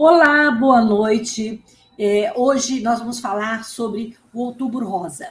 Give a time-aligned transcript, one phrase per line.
[0.00, 1.60] Olá, boa noite.
[1.98, 5.30] É, hoje nós vamos falar sobre o Outubro Rosa.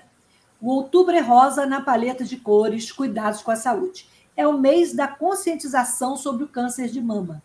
[0.61, 4.05] O Outubro é rosa na paleta de cores Cuidados com a Saúde.
[4.35, 7.41] É o mês da conscientização sobre o câncer de mama.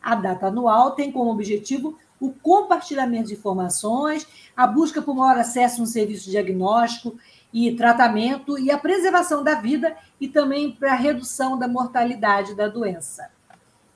[0.00, 4.24] A data anual tem como objetivo o compartilhamento de informações,
[4.56, 7.18] a busca por maior acesso no serviço de diagnóstico
[7.52, 12.68] e tratamento e a preservação da vida e também para a redução da mortalidade da
[12.68, 13.28] doença.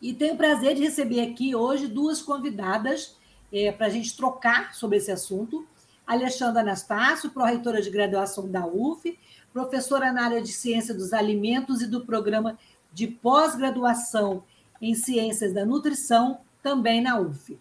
[0.00, 3.16] E tenho o prazer de receber aqui hoje duas convidadas
[3.52, 5.66] é, para a gente trocar sobre esse assunto.
[6.06, 9.18] Alexandra Anastácio, pró-reitora de graduação da UF,
[9.52, 12.58] professora na área de Ciência dos Alimentos e do programa
[12.92, 14.42] de pós-graduação
[14.80, 17.58] em Ciências da Nutrição, também na UF.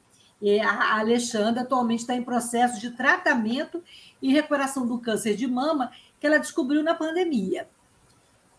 [0.63, 3.83] A Alexandra atualmente está em processo de tratamento
[4.21, 7.67] e recuperação do câncer de mama que ela descobriu na pandemia.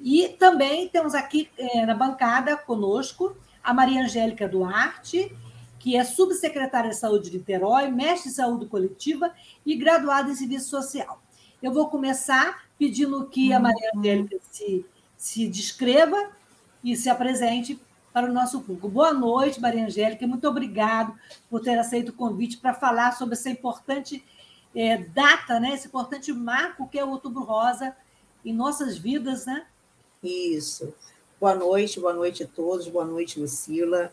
[0.00, 5.34] E também temos aqui é, na bancada conosco a Maria Angélica Duarte,
[5.78, 9.32] que é subsecretária de Saúde de Niterói, mestre em saúde coletiva
[9.66, 11.20] e graduada em serviço social.
[11.60, 16.30] Eu vou começar pedindo que a Maria Angélica se, se descreva
[16.82, 17.80] e se apresente
[18.12, 18.88] para o nosso público.
[18.88, 21.14] Boa noite, Maria Angélica, muito obrigado
[21.48, 24.22] por ter aceito o convite para falar sobre essa importante
[24.74, 25.74] é, data, né?
[25.74, 27.96] esse importante marco que é o Outubro Rosa
[28.44, 29.66] em nossas vidas, né?
[30.22, 30.94] Isso.
[31.40, 34.12] Boa noite, boa noite a todos, boa noite, Lucila.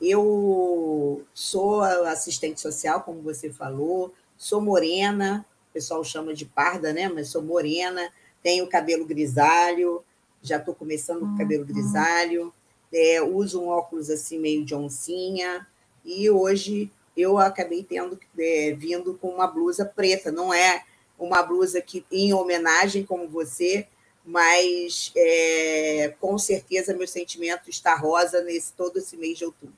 [0.00, 7.08] Eu sou assistente social, como você falou, sou morena, o pessoal chama de parda, né?
[7.08, 8.10] Mas sou morena,
[8.42, 10.02] tenho cabelo grisalho,
[10.40, 11.68] já estou começando com cabelo uhum.
[11.68, 12.54] grisalho
[12.92, 15.66] é, uso um óculos assim meio de oncinha,
[16.04, 20.84] e hoje eu acabei tendo é, vindo com uma blusa preta, não é
[21.18, 23.86] uma blusa que em homenagem como você,
[24.24, 29.74] mas é, com certeza meu sentimento está rosa nesse todo esse mês de outubro.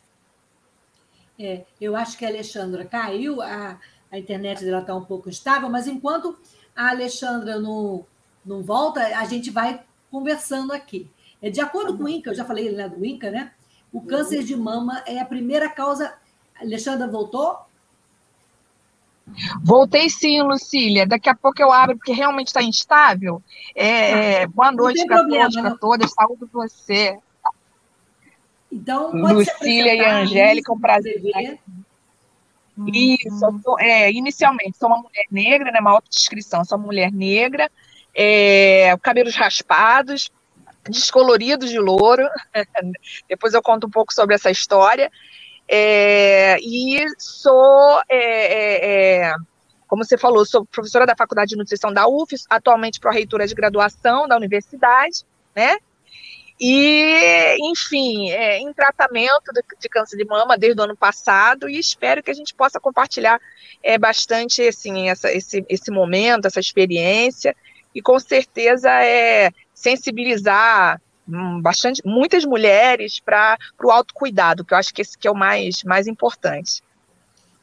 [1.38, 3.80] É, eu acho que a Alexandra caiu, a,
[4.10, 6.38] a internet dela está um pouco instável, mas enquanto
[6.76, 8.06] a Alexandra não,
[8.44, 11.08] não volta, a gente vai conversando aqui.
[11.42, 13.52] É, de acordo com o INCA, eu já falei né, do INCA, né?
[13.92, 16.14] O câncer de mama é a primeira causa.
[16.58, 17.58] Alexandra voltou?
[19.62, 21.06] Voltei sim, Lucília.
[21.06, 23.42] Daqui a pouco eu abro, porque realmente está instável.
[23.74, 24.52] É, tá.
[24.54, 26.12] boa noite para todos, para todas.
[26.12, 27.18] Saúde você.
[28.70, 31.20] Então, Lucília e Angélica, um prazer.
[32.76, 32.88] Uhum.
[32.88, 37.70] Isso, sou, é, inicialmente, sou uma mulher negra, né, uma autodescrição, sou uma mulher negra,
[38.14, 40.32] é, cabelos raspados,
[40.88, 42.26] descoloridos de louro.
[43.28, 45.10] Depois eu conto um pouco sobre essa história.
[45.68, 49.34] É, e sou, é, é, é,
[49.86, 54.26] como você falou, sou professora da Faculdade de Nutrição da UF, atualmente pró-reitora de graduação
[54.26, 55.24] da universidade,
[55.54, 55.76] né?
[56.60, 61.78] E, enfim, é, em tratamento de, de, câncer de mama desde o ano passado e
[61.78, 63.40] espero que a gente possa compartilhar
[63.82, 67.56] é, bastante assim, essa, esse, esse momento, essa experiência
[67.94, 74.92] e com certeza é, sensibilizar hum, bastante, muitas mulheres para o autocuidado, que eu acho
[74.92, 76.82] que esse que é o mais, mais importante.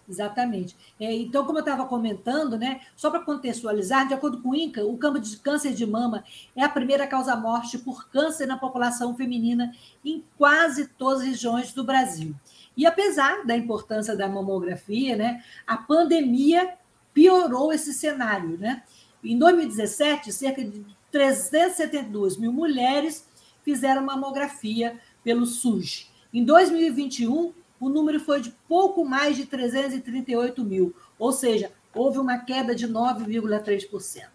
[0.10, 0.76] Exatamente.
[1.00, 4.84] É, então, como eu estava comentando, né, só para contextualizar, de acordo com o INCA,
[4.84, 6.24] o campo de câncer de mama
[6.56, 9.72] é a primeira causa-morte por câncer na população feminina
[10.04, 12.34] em quase todas as regiões do Brasil.
[12.76, 16.74] E apesar da importância da mamografia, né, a pandemia
[17.14, 18.58] piorou esse cenário.
[18.58, 18.82] Né?
[19.24, 23.26] Em 2017, cerca de 372 mil mulheres
[23.64, 26.10] fizeram mamografia pelo SUS.
[26.34, 32.38] Em 2021, o número foi de pouco mais de 338 mil, ou seja, houve uma
[32.38, 34.28] queda de 9,3%.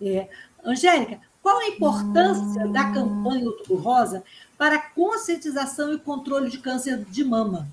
[0.00, 0.28] É,
[0.64, 4.22] Angélica, qual a importância da campanha Outubro Rosa
[4.56, 7.68] para a conscientização e controle de câncer de mama?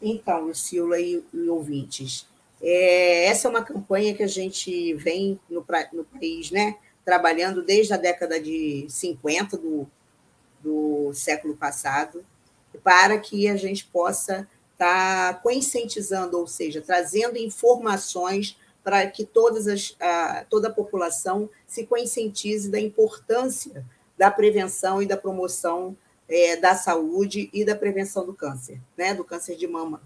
[0.00, 2.26] Então, Lucila e, e ouvintes,
[2.66, 7.92] é, essa é uma campanha que a gente vem no, no país, né, trabalhando desde
[7.92, 9.86] a década de 50 do,
[10.62, 12.24] do século passado,
[12.82, 19.68] para que a gente possa estar tá conscientizando, ou seja, trazendo informações para que todas
[19.68, 23.84] as, a, toda a população se conscientize da importância
[24.16, 25.96] da prevenção e da promoção
[26.26, 30.00] é, da saúde e da prevenção do câncer, né, do câncer de mama.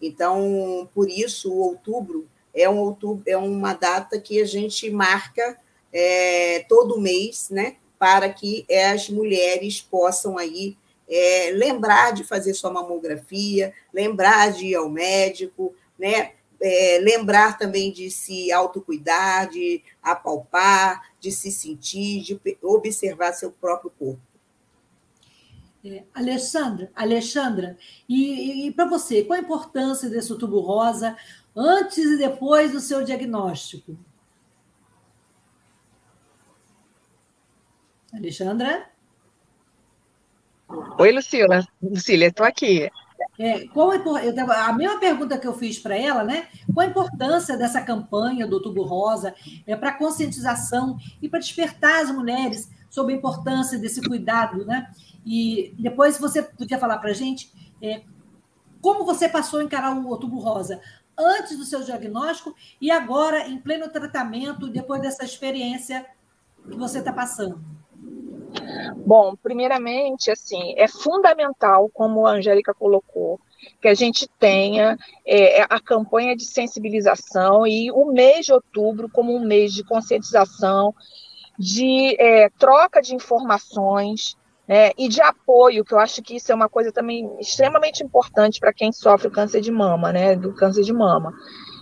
[0.00, 5.58] Então, por isso, o outubro é, um outubro, é uma data que a gente marca
[5.92, 10.76] é, todo mês, né, para que as mulheres possam aí
[11.08, 17.92] é, lembrar de fazer sua mamografia, lembrar de ir ao médico, né, é, lembrar também
[17.92, 24.20] de se autocuidar, de apalpar, de se sentir, de observar seu próprio corpo.
[25.84, 27.76] É, Alexandra, Alexandra,
[28.08, 31.16] e, e para você, qual a importância desse outubro rosa
[31.54, 33.96] antes e depois do seu diagnóstico?
[38.12, 38.90] Alexandra?
[40.98, 41.66] Oi, Lucila.
[41.82, 42.90] Lucília, estou aqui.
[43.38, 46.48] É, qual a, a mesma pergunta que eu fiz para ela, né?
[46.72, 49.34] Qual a importância dessa campanha do Outubro Rosa
[49.66, 54.90] é, para conscientização e para despertar as mulheres sobre a importância desse cuidado, né?
[55.24, 57.52] E depois você podia falar para a gente
[57.82, 58.00] é,
[58.80, 60.80] como você passou a encarar o Outubro Rosa
[61.18, 66.06] antes do seu diagnóstico e agora em pleno tratamento, depois dessa experiência
[66.66, 67.60] que você está passando.
[69.04, 73.38] Bom, primeiramente, assim, é fundamental, como a Angélica colocou,
[73.78, 74.96] que a gente tenha
[75.26, 80.94] é, a campanha de sensibilização e o mês de outubro como um mês de conscientização,
[81.58, 84.36] de é, troca de informações,
[84.66, 88.58] né, e de apoio, que eu acho que isso é uma coisa também extremamente importante
[88.58, 91.32] para quem sofre câncer de mama, né, do câncer de mama.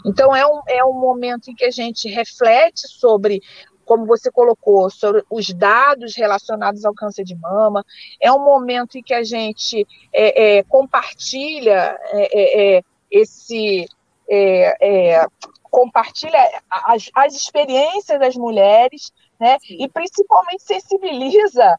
[0.05, 3.41] Então, é um, é um momento em que a gente reflete sobre
[3.85, 7.85] como você colocou, sobre os dados relacionados ao câncer de mama.
[8.21, 13.87] É um momento em que a gente é, é, compartilha é, é, é esse.
[14.29, 15.27] É,
[15.71, 16.39] compartilha
[16.71, 19.13] as, as, experiências das mulheres,
[19.45, 19.59] né?
[19.69, 21.77] E principalmente sensibiliza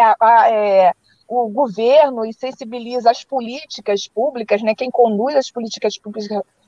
[0.00, 0.94] a, a,
[1.28, 4.74] o governo e sensibiliza as políticas públicas, né?
[4.74, 5.94] Quem conduz as políticas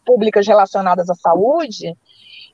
[0.05, 1.97] públicas relacionadas à saúde,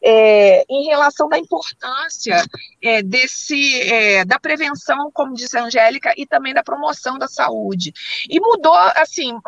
[0.02, 2.42] é, em relação da importância
[2.82, 7.92] é, desse é, da prevenção, como disse a Angélica, e também da promoção da saúde.
[8.28, 9.38] E mudou, assim,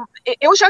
[0.41, 0.69] eu já,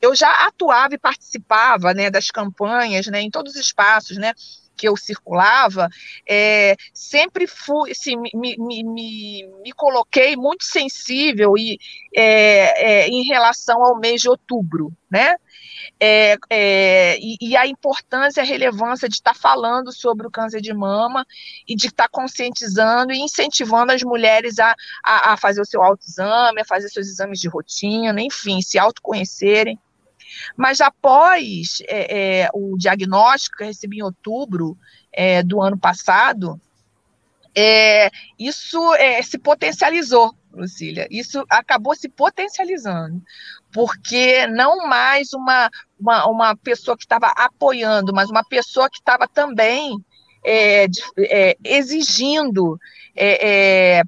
[0.00, 4.32] eu já atuava e participava né, das campanhas né, em todos os espaços, né?
[4.76, 5.88] Que eu circulava,
[6.28, 11.78] é, sempre fui, assim, me, me, me, me, coloquei muito sensível e,
[12.14, 15.36] é, é, em relação ao mês de outubro, né?
[16.00, 20.72] é, é, e, e, a importância a relevância de estar falando sobre o câncer de
[20.72, 21.26] mama
[21.66, 26.60] e de estar conscientizando e incentivando as mulheres a, a, a fazer o seu autoexame,
[26.60, 29.78] a fazer seus exames de rotina, enfim, se autoconhecerem.
[30.56, 34.76] Mas após é, é o diagnóstico que eu recebi em outubro
[35.12, 36.60] é, do ano passado,
[37.56, 38.80] é, isso
[39.22, 41.06] se potencializou, Lucília.
[41.10, 43.22] Isso acabou se potencializando,
[43.72, 49.28] porque não mais uma, uma, uma pessoa que estava apoiando, mas uma pessoa que estava
[49.28, 49.96] também
[50.44, 50.86] é,
[51.18, 52.78] é, exigindo
[53.16, 54.02] é, é,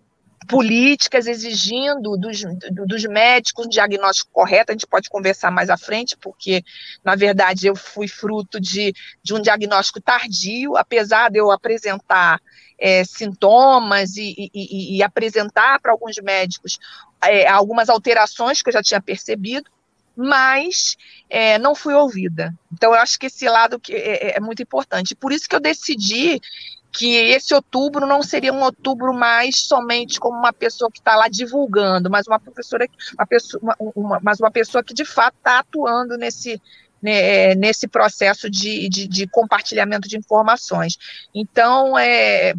[0.49, 4.71] políticas, exigindo dos, dos médicos um diagnóstico correto.
[4.71, 6.65] A gente pode conversar mais à frente, porque,
[7.05, 12.41] na verdade, eu fui fruto de, de um diagnóstico tardio, apesar de eu apresentar
[12.79, 16.79] é, sintomas e, e, e apresentar para alguns médicos
[17.23, 19.71] é, algumas alterações que eu já tinha percebido,
[20.17, 20.97] mas
[21.29, 22.55] é, não fui ouvida.
[22.73, 25.15] Então, eu acho que esse lado que é, é, é muito importante.
[25.15, 26.41] Por isso que eu decidi
[26.93, 31.29] que esse outubro não seria um outubro mais somente como uma pessoa que está lá
[31.29, 35.59] divulgando, mas uma professora, uma pessoa, uma, uma, mas uma pessoa que de fato está
[35.59, 36.61] atuando nesse,
[37.03, 40.97] né, nesse processo de, de, de, compartilhamento de informações.
[41.35, 42.55] Então, é,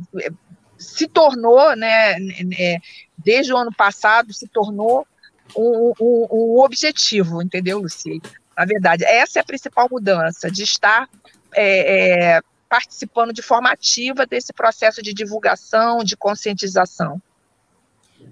[0.78, 2.16] se tornou, né,
[2.58, 2.78] é,
[3.18, 5.08] desde o ano passado, se tornou
[5.56, 8.22] um objetivo, entendeu, Luci?
[8.56, 11.08] Na verdade, essa é a principal mudança, de estar
[11.54, 17.22] é, é, participando de forma ativa desse processo de divulgação, de conscientização.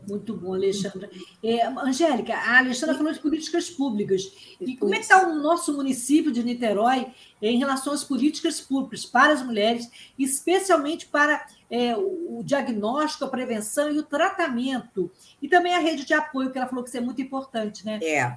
[0.07, 1.09] Muito bom, Alexandra.
[1.43, 4.31] É, Angélica, a Alexandra falou de políticas públicas.
[4.59, 7.07] E como é que está o nosso município de Niterói
[7.41, 13.91] em relação às políticas públicas para as mulheres, especialmente para é, o diagnóstico, a prevenção
[13.91, 15.11] e o tratamento?
[15.41, 17.99] E também a rede de apoio, que ela falou que isso é muito importante, né?
[18.01, 18.35] É,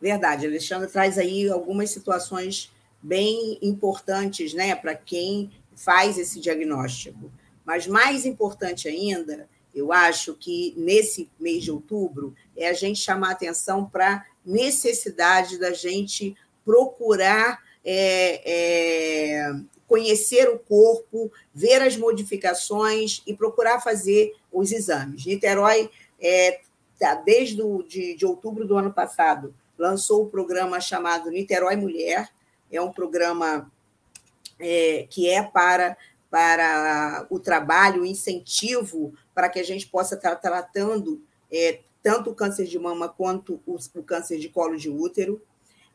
[0.00, 0.46] verdade.
[0.46, 2.72] A Alexandra traz aí algumas situações
[3.06, 7.30] bem importantes né, para quem faz esse diagnóstico.
[7.64, 13.32] Mas mais importante ainda eu acho que nesse mês de outubro é a gente chamar
[13.32, 16.34] atenção para a necessidade da gente
[16.64, 19.52] procurar é, é,
[19.86, 25.26] conhecer o corpo, ver as modificações e procurar fazer os exames.
[25.26, 26.60] Niterói, é,
[26.98, 32.30] tá, desde o, de, de outubro do ano passado, lançou o programa chamado Niterói Mulher,
[32.70, 33.70] é um programa
[34.58, 35.96] é, que é para
[36.28, 42.34] para o trabalho, o incentivo para que a gente possa estar tratando é, tanto o
[42.34, 45.40] câncer de mama quanto o, o, câncer de colo de útero.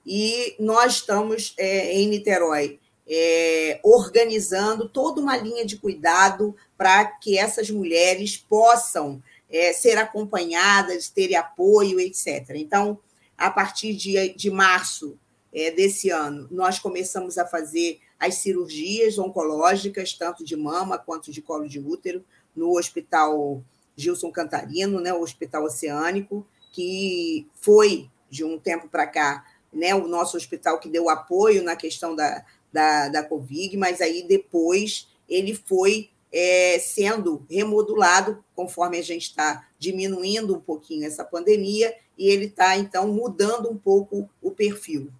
[0.05, 7.37] E nós estamos é, em Niterói é, organizando toda uma linha de cuidado para que
[7.37, 12.51] essas mulheres possam é, ser acompanhadas, terem apoio, etc.
[12.55, 12.97] Então,
[13.37, 15.17] a partir de, de março
[15.53, 21.41] é, desse ano, nós começamos a fazer as cirurgias oncológicas, tanto de mama quanto de
[21.41, 22.23] colo de útero,
[22.55, 23.63] no Hospital
[23.95, 30.07] Gilson Cantarino, né, o Hospital Oceânico, que foi, de um tempo para cá, né, o
[30.07, 35.53] nosso hospital que deu apoio na questão da, da, da Covid, mas aí depois ele
[35.53, 42.45] foi é, sendo remodulado conforme a gente está diminuindo um pouquinho essa pandemia, e ele
[42.45, 45.11] está, então, mudando um pouco o perfil.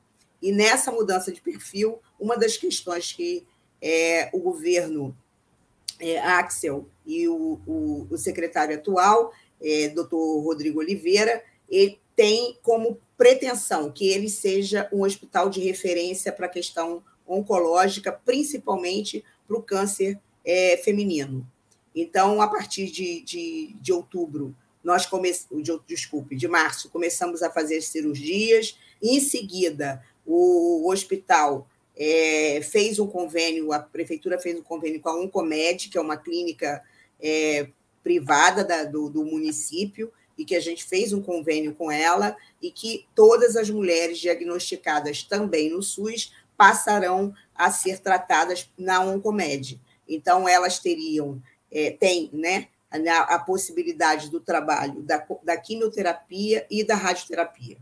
[0.41, 3.45] E nessa mudança de perfil, uma das questões que
[3.81, 5.15] é, o governo
[5.99, 12.99] é, Axel e o, o, o secretário atual, é, doutor Rodrigo Oliveira, ele tem como
[13.17, 19.61] pretensão que ele seja um hospital de referência para a questão oncológica, principalmente para o
[19.61, 21.47] câncer é, feminino.
[21.95, 27.51] Então, a partir de, de, de outubro, nós começamos, de, desculpe, de março, começamos a
[27.51, 34.63] fazer as cirurgias, em seguida, o hospital é, fez um convênio, a prefeitura fez um
[34.63, 36.83] convênio com a Oncomed, que é uma clínica
[37.21, 37.67] é,
[38.03, 42.71] privada da, do, do município, e que a gente fez um convênio com ela, e
[42.71, 49.79] que todas as mulheres diagnosticadas também no SUS passarão a ser tratadas na Oncomed.
[50.07, 56.83] Então, elas teriam, é, tem, né, a, a possibilidade do trabalho da, da quimioterapia e
[56.83, 57.77] da radioterapia.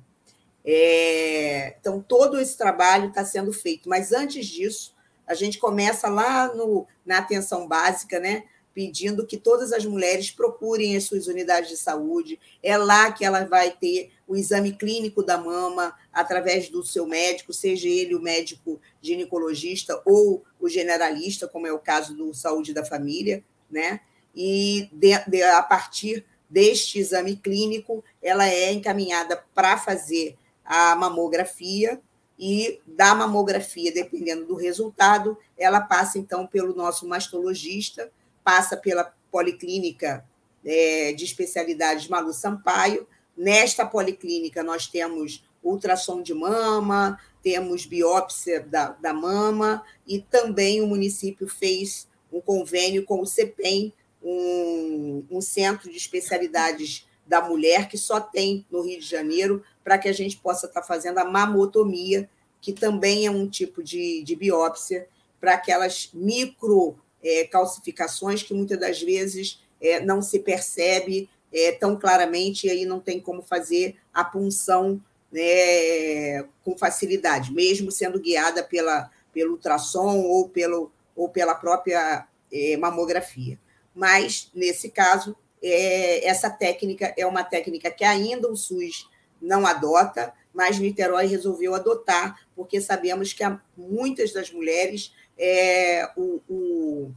[0.63, 6.53] É, então, todo esse trabalho está sendo feito, mas antes disso, a gente começa lá
[6.53, 8.43] no, na atenção básica, né?
[8.79, 12.39] pedindo que todas as mulheres procurem as suas unidades de saúde.
[12.63, 17.51] É lá que ela vai ter o exame clínico da mama através do seu médico,
[17.51, 22.85] seja ele o médico ginecologista ou o generalista, como é o caso do Saúde da
[22.85, 23.99] Família, né?
[24.33, 30.37] E de, de, a partir deste exame clínico, ela é encaminhada para fazer
[30.69, 31.99] a mamografia
[32.37, 38.11] e da mamografia, dependendo do resultado, ela passa então pelo nosso mastologista,
[38.43, 40.23] passa pela policlínica
[40.63, 43.07] é, de especialidades Malu Sampaio.
[43.35, 50.87] Nesta policlínica, nós temos ultrassom de mama, temos biópsia da, da mama, e também o
[50.87, 57.97] município fez um convênio com o CEPEM, um, um centro de especialidades da mulher que
[57.97, 61.25] só tem no Rio de Janeiro, para que a gente possa estar tá fazendo a
[61.25, 62.27] mamotomia,
[62.59, 65.07] que também é um tipo de, de biópsia,
[65.39, 71.95] para aquelas micro é, calcificações que muitas das vezes é, não se percebe é, tão
[71.97, 74.99] claramente e aí não tem como fazer a punção
[75.31, 82.75] né, com facilidade, mesmo sendo guiada pela, pelo ultrassom ou, pelo, ou pela própria é,
[82.75, 83.59] mamografia.
[83.93, 89.09] Mas, nesse caso, é, essa técnica é uma técnica que ainda o SUS
[89.41, 93.43] não adota, mas Niterói resolveu adotar, porque sabemos que
[93.77, 97.11] muitas das mulheres é, o, o,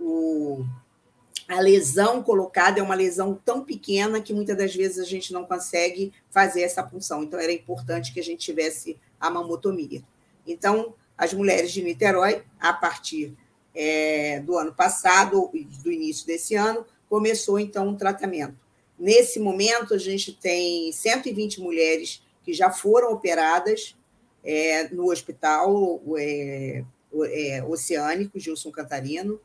[0.00, 0.64] o,
[1.48, 5.44] a lesão colocada é uma lesão tão pequena que muitas das vezes a gente não
[5.44, 7.22] consegue fazer essa punção.
[7.22, 10.02] Então, era importante que a gente tivesse a mamotomia.
[10.46, 13.36] Então, as mulheres de Niterói, a partir
[13.74, 15.50] é, do ano passado,
[15.84, 18.56] do início desse ano, começou então um tratamento.
[18.98, 23.94] Nesse momento, a gente tem 120 mulheres que já foram operadas
[24.42, 26.82] é, no hospital é,
[27.24, 29.38] é, oceânico Gilson Cantarino,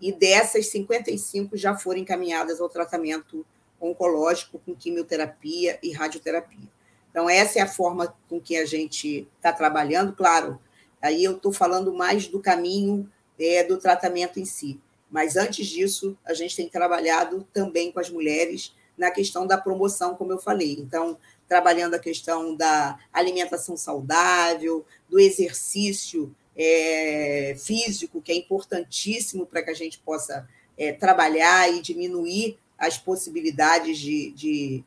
[0.00, 3.46] e dessas, 55 já foram encaminhadas ao tratamento
[3.80, 6.68] oncológico com quimioterapia e radioterapia.
[7.08, 10.58] Então, essa é a forma com que a gente está trabalhando, claro.
[11.00, 14.80] Aí eu estou falando mais do caminho é, do tratamento em si.
[15.12, 20.16] Mas antes disso, a gente tem trabalhado também com as mulheres na questão da promoção,
[20.16, 20.72] como eu falei.
[20.72, 29.62] Então, trabalhando a questão da alimentação saudável, do exercício é, físico, que é importantíssimo para
[29.62, 34.84] que a gente possa é, trabalhar e diminuir as possibilidades de, de,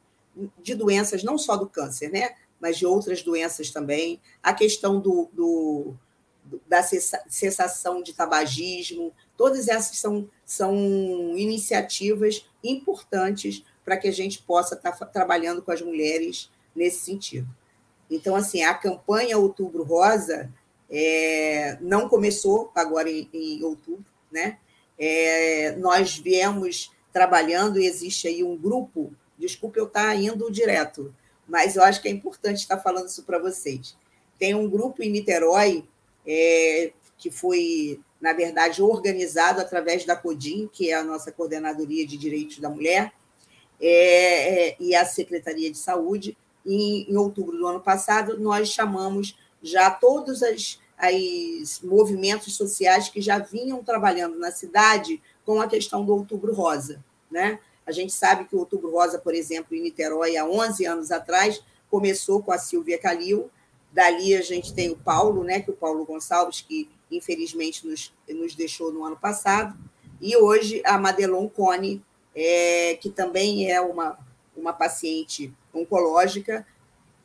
[0.63, 2.35] de, doenças, não só do câncer, né?
[2.59, 4.19] mas de outras doenças também.
[4.41, 5.93] A questão do, do
[6.67, 10.75] da cessação de tabagismo, todas essas são, são
[11.37, 17.47] iniciativas importantes para que a gente possa estar tá trabalhando com as mulheres nesse sentido.
[18.09, 20.51] Então, assim, a campanha Outubro Rosa
[20.89, 24.59] é, não começou agora em, em outubro, né?
[24.97, 31.13] É, nós viemos trabalhando e existe aí um grupo, desculpe eu estar indo direto,
[31.47, 33.95] mas eu acho que é importante estar falando isso para vocês.
[34.37, 35.85] Tem um grupo em Niterói
[36.25, 42.17] é, que foi, na verdade, organizado através da CODIM, que é a nossa Coordenadoria de
[42.17, 43.13] Direitos da Mulher,
[43.79, 46.37] é, é, e a Secretaria de Saúde.
[46.65, 53.37] E, em outubro do ano passado, nós chamamos já todos os movimentos sociais que já
[53.37, 57.03] vinham trabalhando na cidade com a questão do Outubro Rosa.
[57.29, 57.59] Né?
[57.85, 61.61] A gente sabe que o Outubro Rosa, por exemplo, em Niterói, há 11 anos atrás,
[61.89, 63.51] começou com a Silvia Calil,
[63.95, 68.13] Dali a gente tem o Paulo, né, que é o Paulo Gonçalves, que infelizmente nos,
[68.29, 69.77] nos deixou no ano passado,
[70.21, 72.03] e hoje a Madelon Cone,
[72.35, 74.17] é, que também é uma,
[74.55, 76.65] uma paciente oncológica,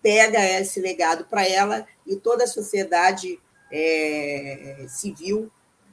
[0.02, 3.38] pega esse legado para ela e toda a sociedade
[3.70, 5.50] é, civil,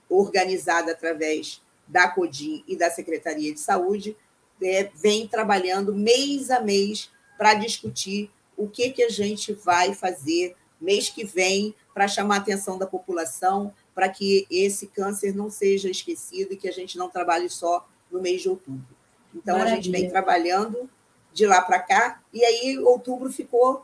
[0.10, 4.16] organizada através da CODIM e da Secretaria de Saúde,
[4.62, 10.56] é, vem trabalhando mês a mês para discutir o que, que a gente vai fazer
[10.82, 15.90] mês que vem para chamar a atenção da população, para que esse câncer não seja
[15.90, 18.86] esquecido e que a gente não trabalhe só no mês de outubro.
[19.34, 19.80] Então, Maravilha.
[19.80, 20.88] a gente vem trabalhando
[21.34, 23.84] de lá para cá, e aí outubro ficou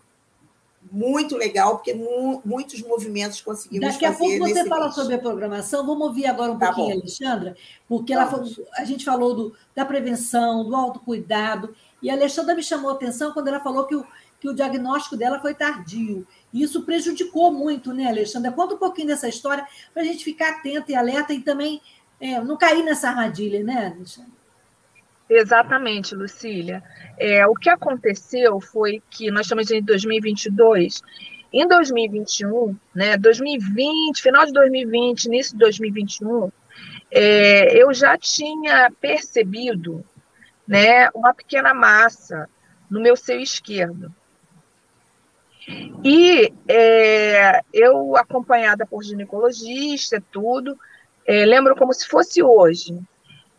[0.91, 4.95] muito legal, porque mu muitos movimentos conseguimos Daqui a pouco você fala mês.
[4.95, 6.93] sobre a programação, vamos ouvir agora um tá pouquinho bom.
[6.93, 8.47] a Alexandra, porque ela falou,
[8.77, 13.33] a gente falou do, da prevenção, do autocuidado, e a Alexandra me chamou a atenção
[13.33, 14.05] quando ela falou que o,
[14.39, 16.27] que o diagnóstico dela foi tardio.
[16.53, 18.51] Isso prejudicou muito, né, Alexandra?
[18.51, 21.81] Conta um pouquinho dessa história para a gente ficar atenta e alerta e também
[22.19, 24.31] é, não cair nessa armadilha, né, Alexandra?
[25.29, 26.83] Exatamente, Lucília.
[27.17, 31.01] É, o que aconteceu foi que nós estamos em 2022.
[31.51, 36.51] Em 2021, né, 2020, final de 2020, início de 2021,
[37.11, 40.03] é, eu já tinha percebido
[40.67, 42.49] né, uma pequena massa
[42.89, 44.13] no meu seio esquerdo.
[46.03, 50.77] E é, eu, acompanhada por ginecologista, tudo,
[51.25, 52.99] é, lembro como se fosse hoje.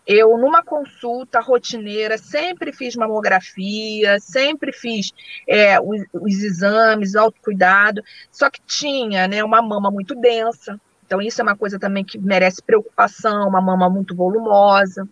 [0.07, 5.13] Eu, numa consulta rotineira, sempre fiz mamografia, sempre fiz
[5.49, 11.41] é, os, os, exames, autocuidado, só que tinha né, uma mama muito densa, então isso
[11.41, 15.09] é uma coisa também que merece preocupação, uma mama muito volumosa.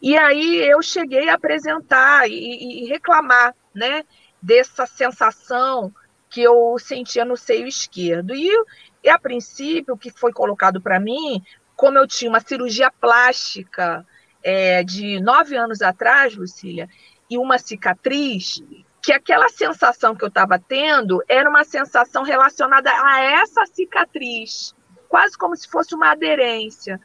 [0.00, 4.02] E aí eu cheguei a apresentar e, e reclamar, né,
[4.42, 5.92] dessa sensação
[6.28, 8.34] que eu sentia no seio esquerdo.
[8.34, 8.50] E,
[9.04, 11.42] e a princípio, o que foi colocado para mim,
[11.76, 14.04] como eu tinha uma cirurgia plástica
[14.42, 16.88] é, de nove anos atrás, Lucília,
[17.30, 18.62] e uma cicatriz,
[19.02, 24.74] que aquela sensação que eu estava tendo era uma sensação relacionada a essa cicatriz,
[25.08, 27.00] quase como se fosse uma aderência,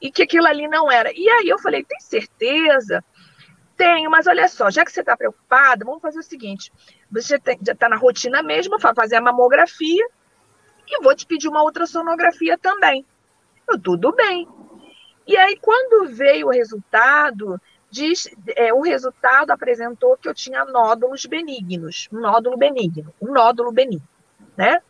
[0.00, 1.12] e que aquilo ali não era.
[1.12, 3.04] E aí eu falei, tem certeza?
[3.76, 6.72] Tenho, mas olha só, já que você está preocupada, vamos fazer o seguinte:
[7.10, 10.06] você já está na rotina mesmo, vai fazer a mamografia
[10.86, 13.04] e vou te pedir uma ultrassonografia também.
[13.68, 14.46] Eu, tudo bem.
[15.26, 17.60] E aí, quando veio o resultado,
[17.90, 23.72] diz, é, o resultado apresentou que eu tinha nódulos benignos, um nódulo benigno, um nódulo
[23.72, 24.06] benigno,
[24.56, 24.80] né?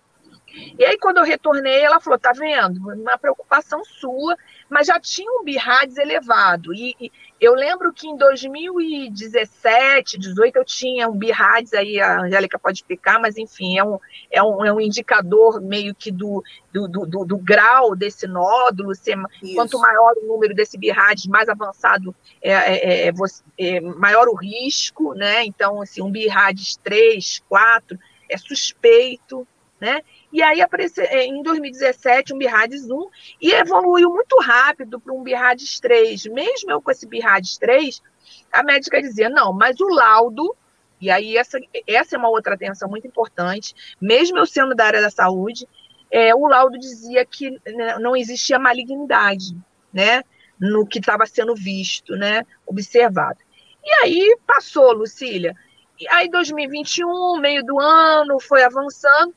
[0.78, 2.92] E aí, quando eu retornei, ela falou: tá vendo?
[2.92, 4.36] Uma preocupação sua,
[4.68, 6.72] mas já tinha um BIRADS elevado.
[6.72, 12.58] E, e, eu lembro que em 2017, 2018, eu tinha um BIRADS, aí a Angélica
[12.58, 13.98] pode explicar, mas enfim, é um,
[14.30, 18.94] é um, é um indicador meio que do, do, do, do grau desse nódulo.
[18.94, 19.18] Ser,
[19.54, 23.12] quanto maior o número desse BIRADS, mais avançado, é, é, é,
[23.58, 25.44] é, maior o risco, né?
[25.44, 27.98] Então, assim, um BIRADS 3, 4
[28.30, 29.46] é suspeito,
[29.80, 30.00] né?
[30.34, 33.08] E aí apareceu é, em 2017 um BIRADS 1
[33.40, 36.26] e evoluiu muito rápido para um BIRADS 3.
[36.26, 38.02] Mesmo eu com esse BIRADS 3,
[38.50, 40.56] A médica dizia: não, mas o laudo.
[41.00, 45.02] E aí, essa, essa é uma outra atenção muito importante, mesmo eu sendo da área
[45.02, 45.68] da saúde,
[46.10, 49.56] é, o laudo dizia que né, não existia malignidade,
[49.92, 50.22] né?
[50.58, 52.44] No que estava sendo visto, né?
[52.66, 53.38] Observado.
[53.84, 55.54] E aí passou, Lucília.
[56.00, 59.32] E aí, 2021, meio do ano, foi avançando.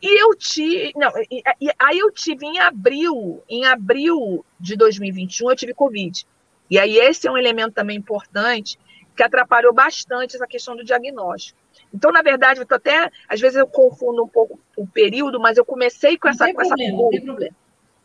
[0.00, 0.92] E eu tive.
[0.96, 6.26] Não, e, e, aí eu tive em abril, em abril de 2021, eu tive Covid.
[6.70, 8.78] E aí, esse é um elemento também importante
[9.16, 11.58] que atrapalhou bastante essa questão do diagnóstico.
[11.92, 15.64] Então, na verdade, eu até, às vezes eu confundo um pouco o período, mas eu
[15.64, 17.54] comecei com essa, com, problema, essa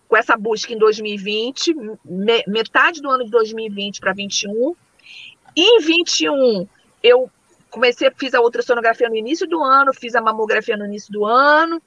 [0.08, 1.74] com essa busca em 2020,
[2.06, 4.76] me, metade do ano de 2020 para 21.
[5.56, 6.68] Em 21,
[7.02, 7.30] eu
[7.74, 11.82] comecei, fiz a ultrassonografia no início do ano, fiz a mamografia no início do ano,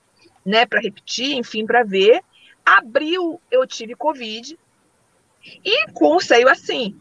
[0.45, 2.23] né, para repetir, enfim, para ver.
[2.65, 4.59] Abril eu tive Covid
[5.65, 6.99] e com saiu assim.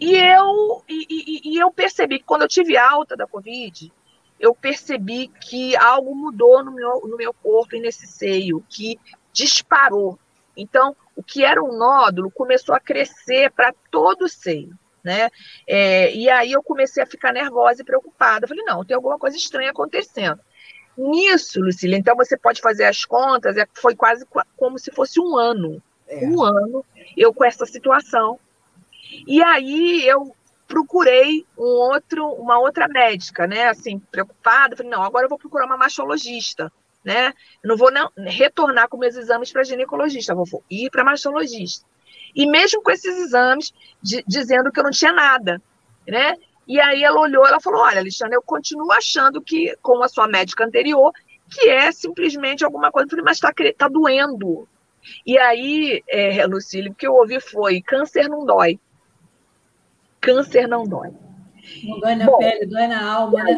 [0.00, 3.92] E eu, e, e, e, eu percebi que quando eu tive alta da Covid,
[4.40, 8.98] eu percebi que algo mudou no meu, no meu corpo e nesse seio, que
[9.32, 10.18] disparou.
[10.56, 14.76] Então, o que era um nódulo começou a crescer para todo o seio
[15.06, 15.30] né?
[15.68, 18.44] É, e aí eu comecei a ficar nervosa e preocupada.
[18.44, 20.40] Eu falei, não, tem alguma coisa estranha acontecendo.
[20.98, 25.36] Nisso, Lucília, então você pode fazer as contas, é, foi quase como se fosse um
[25.36, 25.80] ano.
[26.08, 26.26] É.
[26.26, 26.84] Um ano
[27.16, 28.40] eu com essa situação.
[29.26, 30.34] E aí eu
[30.66, 33.68] procurei um outro, uma outra médica, né?
[33.68, 36.72] Assim, preocupada, falei, não, agora eu vou procurar uma mastologista,
[37.04, 37.32] né?
[37.62, 41.86] Eu não vou não, retornar com meus exames para ginecologista, vou ir para mastologista.
[42.36, 43.72] E mesmo com esses exames,
[44.02, 45.60] de, dizendo que eu não tinha nada,
[46.06, 46.36] né?
[46.68, 50.28] E aí ela olhou, ela falou: Olha, Alexandre, eu continuo achando que, com a sua
[50.28, 51.12] médica anterior,
[51.50, 53.06] que é simplesmente alguma coisa.
[53.06, 54.68] Eu falei, mas está tá doendo.
[55.24, 58.78] E aí, é, Lucília, o que eu ouvi foi: câncer não dói.
[60.20, 61.10] Câncer não dói.
[61.84, 63.56] Não dói na Bom, pele, dói na alma, né?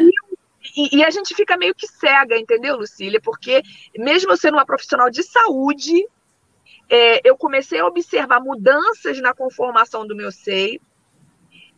[0.76, 3.20] E, e, a gente fica meio que cega, entendeu, Lucília?
[3.22, 3.62] Porque
[3.96, 6.06] mesmo eu sendo uma profissional de saúde,
[6.88, 10.80] é, eu comecei a observar mudanças na conformação do meu seio,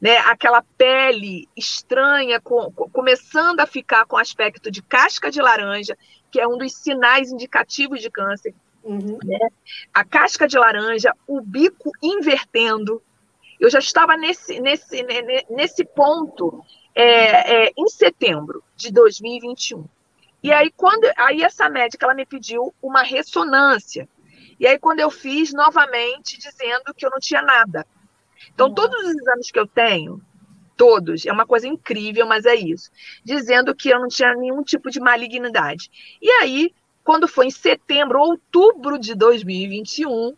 [0.01, 5.97] né, aquela pele estranha, com, com, começando a ficar com aspecto de casca de laranja,
[6.31, 8.55] que é um dos sinais indicativos de câncer.
[8.83, 9.19] Uhum.
[9.23, 9.39] Né?
[9.93, 13.03] A casca de laranja, o bico invertendo.
[13.59, 15.05] Eu já estava nesse, nesse,
[15.51, 19.85] nesse ponto é, é, em setembro de 2021.
[20.43, 24.09] E aí, quando aí essa médica ela me pediu uma ressonância
[24.61, 27.87] e aí, quando eu fiz, novamente, dizendo que eu não tinha nada.
[28.53, 28.83] Então, Nossa.
[28.83, 30.21] todos os exames que eu tenho,
[30.77, 32.91] todos, é uma coisa incrível, mas é isso,
[33.25, 35.91] dizendo que eu não tinha nenhum tipo de malignidade.
[36.21, 40.37] E aí, quando foi em setembro, outubro de 2021,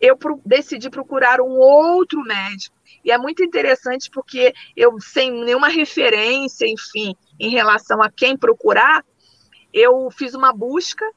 [0.00, 2.74] eu decidi procurar um outro médico.
[3.04, 9.04] E é muito interessante porque eu, sem nenhuma referência, enfim, em relação a quem procurar,
[9.72, 11.08] eu fiz uma busca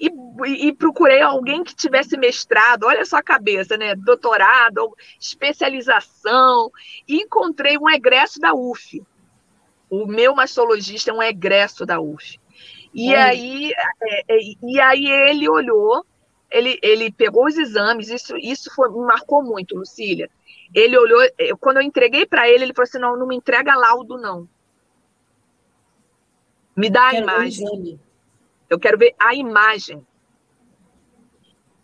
[0.00, 3.94] e, e, procurei alguém que tivesse mestrado, olha só a cabeça, né?
[3.94, 6.72] Doutorado, especialização,
[7.06, 9.02] e encontrei um egresso da UF.
[9.90, 12.40] O meu mastologista é um egresso da UF.
[12.94, 13.22] E, é.
[13.22, 13.72] aí,
[14.26, 16.04] é, e aí ele olhou,
[16.50, 20.30] ele, ele pegou os exames, isso, isso foi, me marcou muito, Lucília.
[20.74, 21.20] Ele olhou,
[21.60, 24.48] quando eu entreguei para ele, ele falou assim: não, não me entrega laudo, não.
[26.74, 28.00] Me dá a imagem.
[28.70, 30.06] Eu quero ver a imagem.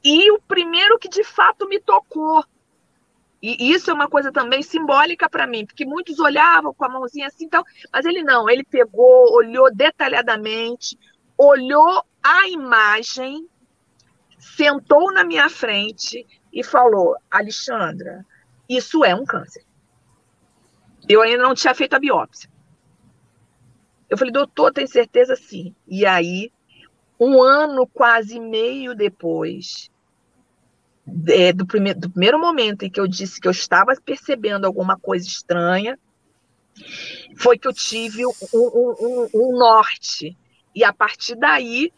[0.05, 2.44] E o primeiro que de fato me tocou.
[3.42, 7.27] E isso é uma coisa também simbólica para mim, porque muitos olhavam com a mãozinha
[7.27, 10.99] assim, então, mas ele não, ele pegou, olhou detalhadamente,
[11.37, 13.46] olhou a imagem,
[14.38, 18.25] sentou na minha frente e falou: Alexandra,
[18.68, 19.64] isso é um câncer.
[21.09, 22.51] Eu ainda não tinha feito a biópsia.
[24.09, 25.37] Eu falei, doutor, tem certeza?
[25.37, 25.75] Sim.
[25.87, 26.51] E aí
[27.19, 29.91] um ano quase meio depois
[31.29, 34.99] é, do, primeiro, do primeiro momento em que eu disse que eu estava percebendo alguma
[34.99, 35.99] coisa estranha,
[37.37, 40.37] foi que eu tive um, um, um, um norte.
[40.75, 41.93] E a partir daí,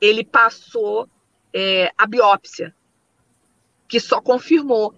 [0.00, 1.08] ele passou
[1.52, 2.74] é, a biópsia,
[3.88, 4.94] que só confirmou.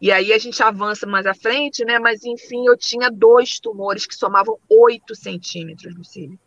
[0.00, 1.98] E aí a gente avança mais à frente, né?
[1.98, 6.38] Mas enfim, eu tinha dois tumores que somavam 8 centímetros, Lucília.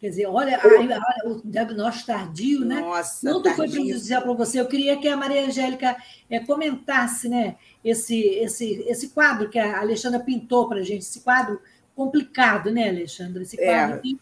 [0.00, 2.80] Quer dizer, olha, olha o diagnóstico tardio, né?
[2.80, 3.54] Nossa, tardio.
[3.54, 4.60] foi prejudicial para você?
[4.60, 5.96] Eu queria que a Maria Angélica
[6.28, 11.20] é, comentasse né, esse, esse, esse quadro que a Alexandra pintou para a gente, esse
[11.20, 11.60] quadro
[11.94, 13.42] complicado, né, Alexandra?
[13.42, 13.66] Esse é.
[13.66, 14.00] quadro é.
[14.00, 14.20] que...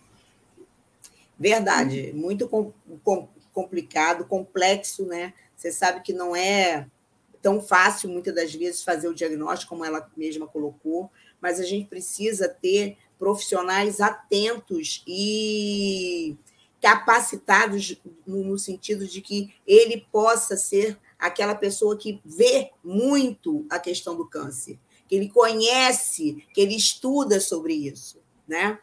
[1.38, 5.32] Verdade, muito com, com, complicado, complexo, né?
[5.56, 6.86] Você sabe que não é
[7.40, 11.88] tão fácil, muitas das vezes, fazer o diagnóstico, como ela mesma colocou, mas a gente
[11.88, 16.36] precisa ter profissionais atentos e
[16.80, 24.16] capacitados no sentido de que ele possa ser aquela pessoa que vê muito a questão
[24.16, 28.80] do câncer, que ele conhece, que ele estuda sobre isso, né?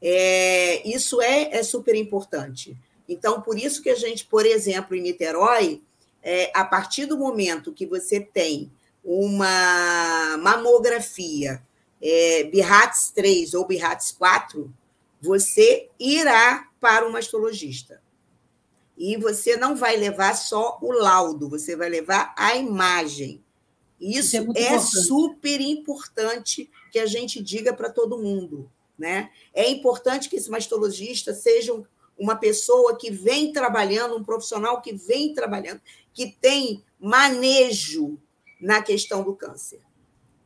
[0.00, 2.78] É, isso é, é super importante.
[3.08, 5.82] Então, por isso que a gente, por exemplo, em Niterói,
[6.22, 8.70] é, a partir do momento que você tem
[9.02, 11.60] uma mamografia
[12.00, 14.72] é, BIRATS 3 ou BIRATS 4,
[15.20, 18.02] você irá para o mastologista.
[18.96, 23.42] E você não vai levar só o laudo, você vai levar a imagem.
[24.00, 28.70] Isso, Isso é, é super importante que a gente diga para todo mundo.
[28.98, 29.30] Né?
[29.54, 31.82] É importante que esse mastologista seja
[32.18, 35.80] uma pessoa que vem trabalhando, um profissional que vem trabalhando,
[36.12, 38.18] que tem manejo
[38.60, 39.80] na questão do câncer.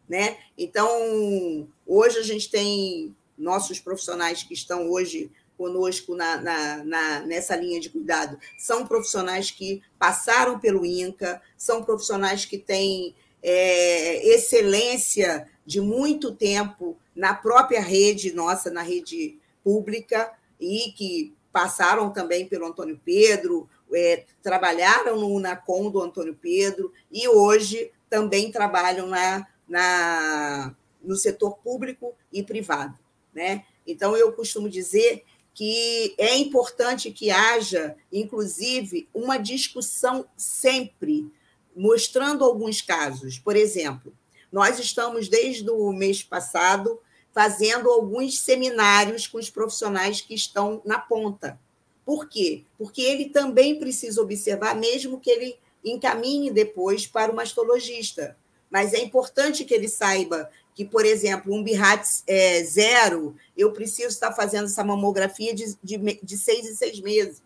[0.08, 0.36] Né?
[0.56, 7.56] Então, hoje a gente tem nossos profissionais que estão hoje conosco na, na, na, nessa
[7.56, 15.48] linha de cuidado são profissionais que passaram pelo INCA, são profissionais que têm é, excelência
[15.64, 22.66] de muito tempo na própria rede nossa, na rede pública, e que passaram também pelo
[22.66, 30.74] Antônio Pedro, é, trabalharam no UNACOM do Antônio Pedro, e hoje também trabalham na, na,
[31.02, 32.98] no setor público e privado.
[33.32, 33.64] Né?
[33.86, 41.30] Então, eu costumo dizer que é importante que haja, inclusive, uma discussão sempre,
[41.76, 43.38] mostrando alguns casos.
[43.38, 44.12] Por exemplo,
[44.50, 47.00] nós estamos, desde o mês passado,
[47.32, 51.58] fazendo alguns seminários com os profissionais que estão na ponta.
[52.04, 52.64] Por quê?
[52.78, 58.36] Porque ele também precisa observar, mesmo que ele encaminhe depois para o mastologista.
[58.74, 64.08] Mas é importante que ele saiba que, por exemplo, um BIRATS é, zero, eu preciso
[64.08, 67.40] estar fazendo essa mamografia de, de, de seis em seis meses.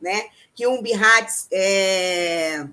[0.00, 0.28] Né?
[0.54, 2.68] Que um BIRATS é,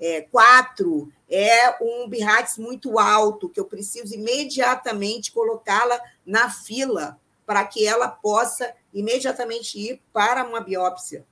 [0.00, 7.66] é, quatro é um BIRATS muito alto, que eu preciso imediatamente colocá-la na fila para
[7.66, 11.22] que ela possa imediatamente ir para uma biópsia.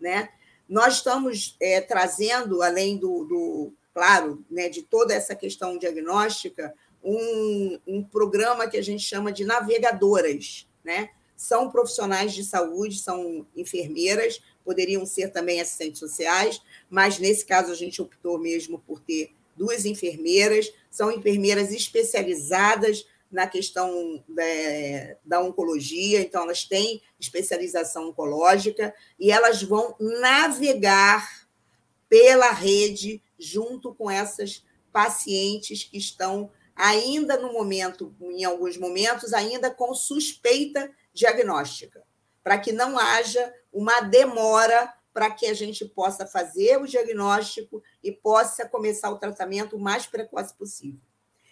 [0.00, 0.28] Né?
[0.68, 7.80] Nós estamos é, trazendo, além do, do claro, né, de toda essa questão diagnóstica, um,
[7.84, 11.10] um programa que a gente chama de navegadoras, né?
[11.36, 17.74] São profissionais de saúde, são enfermeiras, poderiam ser também assistentes sociais, mas nesse caso a
[17.74, 26.20] gente optou mesmo por ter duas enfermeiras, são enfermeiras especializadas na questão da, da, oncologia,
[26.20, 31.48] então elas têm especialização oncológica e elas vão navegar
[32.08, 39.70] pela rede junto com essas pacientes que estão ainda no momento, em alguns momentos, ainda
[39.70, 42.02] com suspeita diagnóstica,
[42.42, 48.12] para que não haja uma demora para que a gente possa fazer o diagnóstico e
[48.12, 51.00] possa começar o tratamento o mais precoce possível.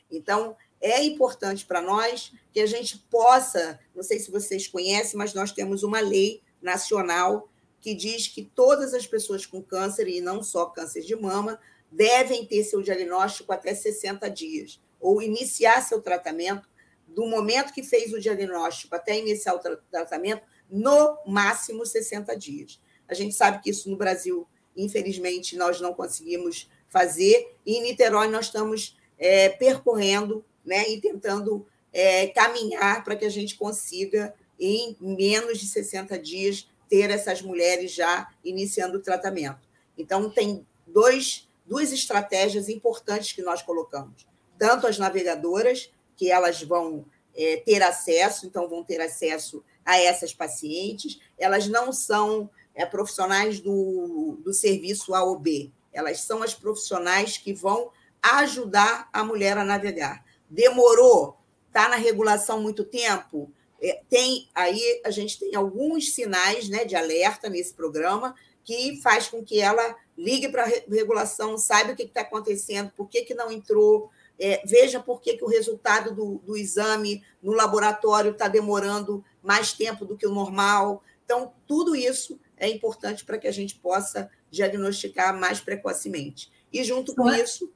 [0.08, 5.34] Então, é importante para nós que a gente possa, não sei se vocês conhecem, mas
[5.34, 7.48] nós temos uma lei nacional
[7.80, 11.58] que diz que todas as pessoas com câncer, e não só câncer de mama,
[11.90, 16.68] devem ter seu diagnóstico até 60 dias, ou iniciar seu tratamento
[17.06, 22.80] do momento que fez o diagnóstico até iniciar o tra tratamento, no máximo 60 dias.
[23.08, 24.46] A gente sabe que isso no Brasil,
[24.76, 31.66] infelizmente, nós não conseguimos fazer, e em Niterói nós estamos é, percorrendo né, e tentando
[31.92, 37.92] é, caminhar para que a gente consiga, em menos de 60 dias, ter essas mulheres
[37.92, 39.66] já iniciando o tratamento.
[39.96, 44.26] Então, tem dois duas estratégias importantes que nós colocamos.
[44.58, 50.32] Tanto as navegadoras, que elas vão é, ter acesso, então vão ter acesso a essas
[50.32, 56.54] pacientes, elas não são é, profissionais do, do serviço A ou B, elas são as
[56.54, 57.90] profissionais que vão
[58.22, 60.24] ajudar a mulher a navegar.
[60.48, 61.38] Demorou?
[61.68, 63.52] Está na regulação muito tempo?
[63.80, 69.28] É, tem aí a gente tem alguns sinais né, de alerta nesse programa que faz
[69.28, 73.34] com que ela ligue para a regulação, saiba o que está acontecendo, por que, que
[73.34, 78.48] não entrou, é, veja por que, que o resultado do, do exame no laboratório está
[78.48, 81.02] demorando mais tempo do que o normal.
[81.24, 86.50] Então, tudo isso é importante para que a gente possa diagnosticar mais precocemente.
[86.72, 87.42] E, junto com é?
[87.42, 87.70] isso,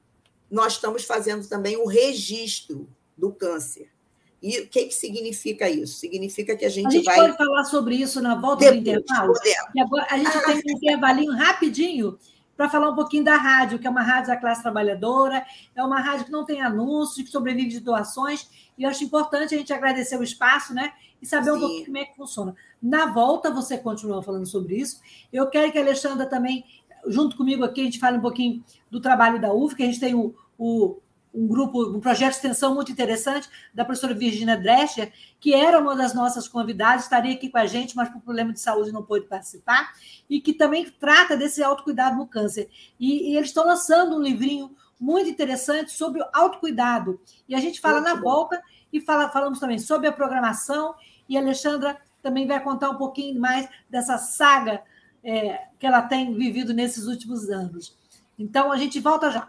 [0.51, 3.91] nós estamos fazendo também o registro do câncer.
[4.43, 5.99] E o que, que significa isso?
[5.99, 6.93] Significa que a gente, vai.
[6.93, 7.17] A gente vai...
[7.17, 9.33] pode falar sobre isso na volta Depois, do intervalo?
[9.35, 9.71] Podemos.
[9.75, 12.19] E agora a gente tem um intervalinho rapidinho
[12.57, 15.99] para falar um pouquinho da rádio, que é uma rádio da classe trabalhadora, é uma
[15.99, 19.73] rádio que não tem anúncios, que sobrevive de doações, e eu acho importante a gente
[19.73, 20.93] agradecer o espaço, né?
[21.23, 21.57] E saber Sim.
[21.57, 22.55] um pouquinho como é que funciona.
[22.83, 25.01] Na volta, você continua falando sobre isso.
[25.33, 26.65] Eu quero que a Alexandra também,
[27.07, 30.01] junto comigo aqui, a gente fale um pouquinho do trabalho da UF, que a gente
[30.01, 30.99] tem o, o
[31.33, 35.95] um grupo, um projeto de extensão muito interessante da professora Virginia Drescher, que era uma
[35.95, 39.27] das nossas convidadas, estaria aqui com a gente, mas por problema de saúde não pôde
[39.27, 39.93] participar,
[40.29, 42.69] e que também trata desse autocuidado no câncer.
[42.99, 47.21] E, e eles estão lançando um livrinho muito interessante sobre o autocuidado.
[47.49, 48.23] E a gente fala muito na bom.
[48.23, 48.63] volta
[48.93, 50.95] e fala, falamos também sobre a programação,
[51.29, 54.83] e a Alexandra também vai contar um pouquinho mais dessa saga
[55.23, 57.97] é, que ela tem vivido nesses últimos anos.
[58.39, 59.49] Então, a gente volta já.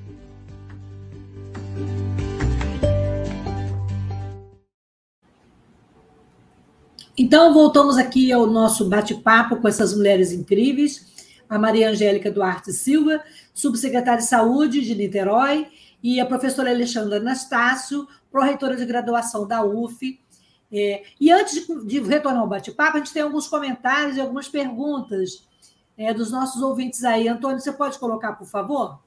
[7.31, 11.31] Então, voltamos aqui ao nosso bate-papo com essas mulheres incríveis.
[11.47, 15.65] A Maria Angélica Duarte Silva, subsecretária de Saúde de Niterói,
[16.03, 20.19] e a professora Alexandra Anastácio, pró-reitora de graduação da UF.
[20.69, 24.49] É, e antes de, de retornar ao bate-papo, a gente tem alguns comentários e algumas
[24.49, 25.47] perguntas
[25.97, 27.29] é, dos nossos ouvintes aí.
[27.29, 28.99] Antônio, você pode colocar, por favor?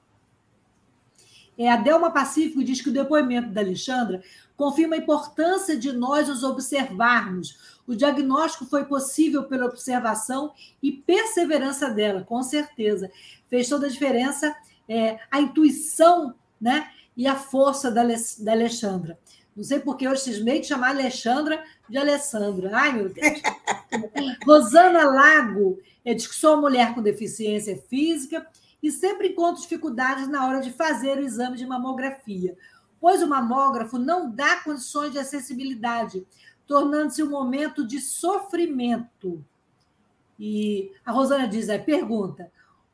[1.55, 4.23] É, a Delma Pacífico diz que o depoimento da Alexandra
[4.57, 11.89] confirma a importância de nós os observarmos o diagnóstico foi possível pela observação e perseverança
[11.89, 13.11] dela, com certeza.
[13.49, 14.55] Fez toda a diferença
[14.87, 19.19] é, a intuição né, e a força da, da Alexandra.
[19.55, 22.71] Não sei porque eu cismei de chamar Alexandra de Alessandra.
[22.73, 23.41] Ai, meu Deus.
[24.45, 28.45] Rosana Lago é, diz que sou mulher com deficiência física
[28.83, 32.55] e sempre encontro dificuldades na hora de fazer o exame de mamografia,
[32.99, 36.25] pois o mamógrafo não dá condições de acessibilidade,
[36.67, 39.43] tornando-se um momento de sofrimento.
[40.39, 42.51] E a Rosana diz, é, pergunta,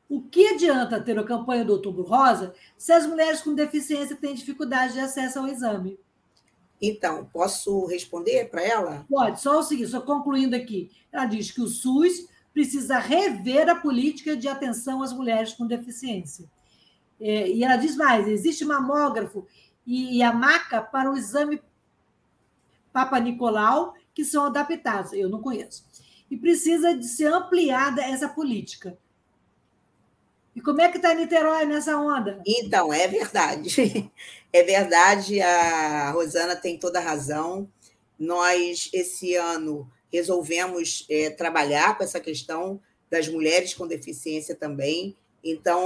[0.10, 4.36] o que adianta ter a campanha do Outubro Rosa se as mulheres com deficiência têm
[4.36, 5.98] dificuldade de acesso ao exame?
[6.82, 9.06] Então, posso responder para ela?
[9.10, 10.92] Pode, só o seguinte, só concluindo aqui.
[11.12, 16.50] Ela diz que o SUS precisa rever a política de atenção às mulheres com deficiência.
[17.20, 19.46] É, e ela diz mais: existe mamógrafo
[19.86, 21.62] e a maca para o exame
[22.92, 25.14] Papa Nicolau, que são adaptados.
[25.14, 25.86] Eu não conheço.
[26.30, 28.98] E precisa de ser ampliada essa política.
[30.56, 32.42] E como é que está Niterói nessa onda?
[32.46, 34.12] Então, é verdade.
[34.54, 37.72] É verdade, a Rosana tem toda a razão.
[38.20, 45.16] Nós, esse ano, resolvemos é, trabalhar com essa questão das mulheres com deficiência também.
[45.42, 45.82] Então,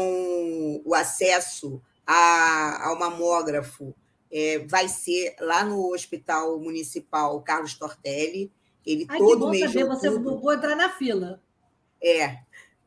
[0.83, 3.93] o acesso a, ao mamógrafo
[4.31, 8.51] é, vai ser lá no Hospital Municipal Carlos Tortelli.
[8.85, 11.41] Ele Ai, todo mês saber, de outubro, você vou entrar na fila.
[12.01, 12.39] É,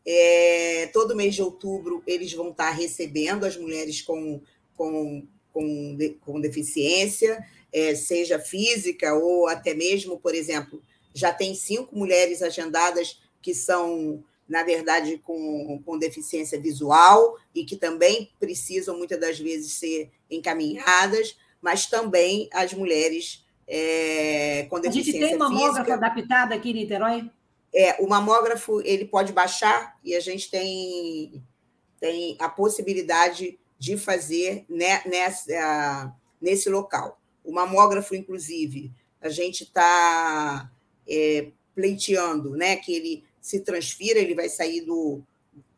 [0.07, 4.41] é, todo mês de outubro eles vão estar recebendo as mulheres com,
[4.77, 10.83] com, com, com deficiência, é, seja física ou até mesmo, por exemplo,
[11.13, 17.77] já tem cinco mulheres agendadas que são, na verdade, com, com deficiência visual e que
[17.77, 25.27] também precisam, muitas das vezes, ser encaminhadas, mas também as mulheres é, com deficiência física.
[25.27, 27.31] A gente tem mamógrafo adaptado aqui em Niterói?
[27.75, 31.43] É, o mamógrafo ele pode baixar e a gente tem,
[32.01, 37.21] tem a possibilidade de fazer né, nessa, nesse local.
[37.45, 38.91] O mamógrafo, inclusive,
[39.21, 40.71] a gente está
[41.07, 45.23] é, pleiteando né, que ele se transfira, ele vai sair do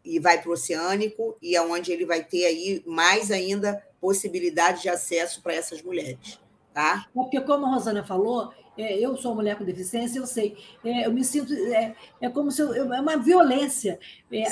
[0.04, 4.82] e vai para o oceânico, e é onde ele vai ter aí mais ainda possibilidade
[4.82, 6.40] de acesso para essas mulheres.
[6.72, 7.06] Tá?
[7.06, 11.06] É porque, como a Rosana falou, é, eu sou mulher com deficiência, eu sei, é,
[11.06, 14.00] eu me sinto, é, é como se eu, é uma violência.
[14.32, 14.44] É,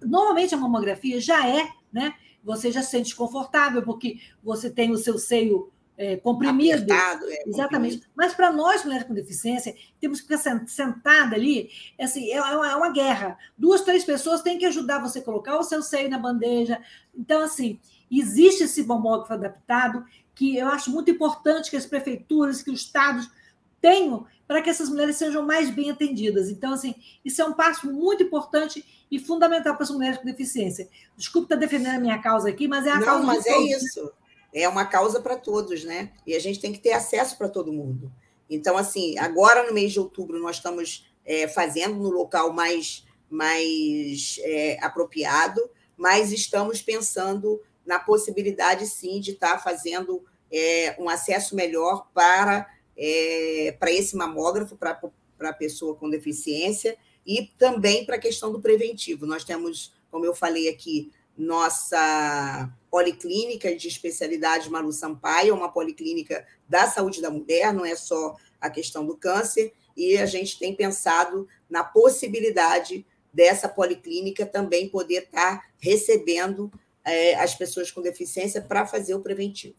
[0.00, 2.14] normalmente a mamografia já é, né?
[2.42, 5.70] Você já se sente confortável, porque você tem o seu seio
[6.00, 6.82] é, comprimido.
[6.82, 7.96] Apertado, é, Exatamente.
[7.96, 8.06] Comprimido.
[8.16, 12.70] Mas para nós, mulheres com deficiência, temos que ficar sentada ali, é assim, é uma,
[12.70, 13.36] é uma guerra.
[13.56, 16.80] Duas, três pessoas têm que ajudar você a colocar o seu seio na bandeja.
[17.14, 17.78] Então, assim,
[18.10, 20.02] existe esse mamógrafo adaptado,
[20.34, 23.30] que eu acho muito importante que as prefeituras, que os estados
[23.78, 26.48] tenho para que essas mulheres sejam mais bem atendidas.
[26.48, 30.88] Então, assim, isso é um passo muito importante e fundamental para as mulheres com deficiência.
[31.14, 33.70] Desculpe estar defendendo a minha causa aqui, mas é a Não, causa mas é todos.
[33.70, 34.12] isso.
[34.52, 36.12] É uma causa para todos, né?
[36.26, 38.12] E a gente tem que ter acesso para todo mundo.
[38.48, 44.40] Então, assim, agora no mês de outubro nós estamos é, fazendo no local mais, mais
[44.42, 45.60] é, apropriado,
[45.96, 52.66] mas estamos pensando na possibilidade, sim, de estar fazendo é, um acesso melhor para
[53.00, 55.00] é, para esse mamógrafo, para
[55.40, 59.24] a pessoa com deficiência, e também para a questão do preventivo.
[59.24, 66.86] Nós temos, como eu falei aqui, nossa policlínica de especialidade Malu Sampaio, uma policlínica da
[66.86, 71.48] saúde da mulher, não é só a questão do câncer, e a gente tem pensado
[71.68, 76.70] na possibilidade dessa policlínica também poder estar recebendo
[77.04, 79.74] é, as pessoas com deficiência para fazer o preventivo.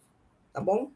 [0.53, 0.91] Tá bom?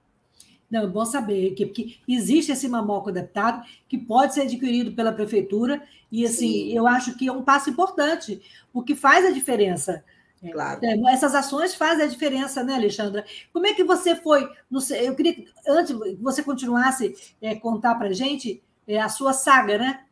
[0.70, 5.14] Não, é bom saber que porque existe esse mamoco adaptado que pode ser adquirido pela
[5.14, 5.82] prefeitura
[6.12, 6.74] e assim Sim.
[6.74, 8.42] eu acho que é um passo importante
[8.74, 10.04] porque faz a diferença.
[10.44, 10.80] É, claro.
[10.84, 13.26] É, essas ações fazem a diferença, né, Alexandra?
[13.52, 14.48] Como é que você foi?
[14.70, 19.78] No, eu queria que antes você continuasse é, contar para gente é, a sua saga,
[19.78, 20.05] né?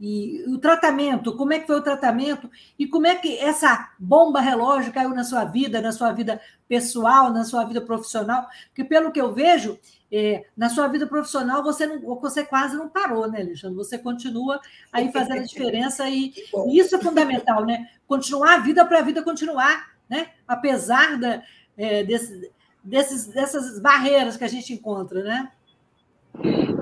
[0.00, 4.40] E o tratamento, como é que foi o tratamento e como é que essa bomba
[4.40, 8.48] relógio caiu na sua vida, na sua vida pessoal, na sua vida profissional?
[8.66, 9.78] Porque pelo que eu vejo,
[10.10, 13.76] é, na sua vida profissional você não, você quase não parou, né, Alexandre?
[13.76, 14.60] Você continua
[14.92, 16.34] aí fazendo a diferença e,
[16.66, 17.88] e isso é fundamental, né?
[18.06, 20.28] Continuar a vida para a vida continuar, né?
[20.46, 21.40] Apesar da,
[21.78, 22.50] é, desse,
[22.82, 25.52] desses, dessas barreiras que a gente encontra, né?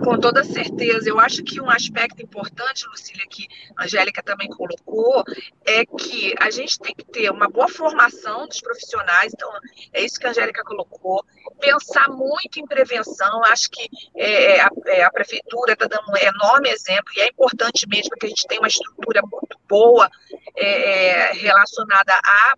[0.04, 1.08] Com toda certeza.
[1.08, 3.46] Eu acho que um aspecto importante, Lucília, que
[3.76, 5.22] a Angélica também colocou,
[5.64, 9.32] é que a gente tem que ter uma boa formação dos profissionais.
[9.32, 9.50] Então,
[9.92, 11.24] é isso que a Angélica colocou.
[11.60, 13.44] Pensar muito em prevenção.
[13.44, 17.86] Acho que é, a, é, a, prefeitura está dando um enorme exemplo, e é importante
[17.88, 20.10] mesmo que a gente tenha uma estrutura muito boa
[20.56, 22.56] é, relacionada à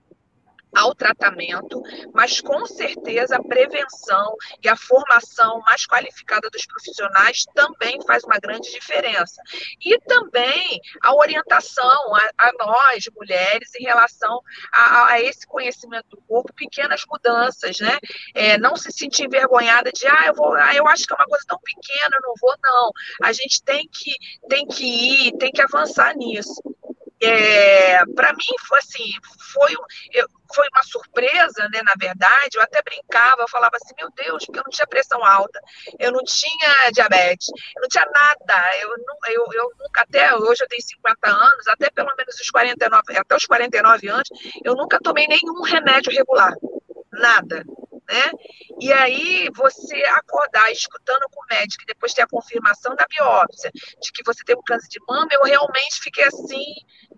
[0.74, 1.80] ao tratamento,
[2.12, 8.38] mas com certeza a prevenção e a formação mais qualificada dos profissionais também faz uma
[8.38, 9.40] grande diferença.
[9.80, 14.40] E também a orientação a, a nós, mulheres, em relação
[14.72, 17.98] a, a, esse conhecimento do corpo, pequenas mudanças, né?
[18.34, 21.26] É, não se sentir envergonhada de, ah, eu vou, ah, eu acho que é uma
[21.26, 22.90] coisa tão pequena, eu não vou, não.
[23.22, 24.12] A gente tem que,
[24.48, 26.60] tem que ir, tem que avançar nisso.
[27.24, 29.10] É, para mim foi assim,
[29.52, 29.74] foi,
[30.54, 31.82] foi uma surpresa, né?
[31.82, 35.24] Na verdade, eu até brincava, eu falava assim, meu Deus, porque eu não tinha pressão
[35.24, 35.60] alta,
[35.98, 40.62] eu não tinha diabetes, eu não tinha nada, eu, não, eu, eu nunca, até hoje
[40.62, 44.28] eu tenho 50 anos, até pelo menos os 49, até os 49 anos,
[44.64, 46.52] eu nunca tomei nenhum remédio regular,
[47.12, 47.64] nada
[48.08, 48.30] né?
[48.80, 53.70] E aí você acordar escutando com o médico e depois ter a confirmação da biópsia
[53.72, 56.64] de que você tem um câncer de mama, eu realmente fiquei assim,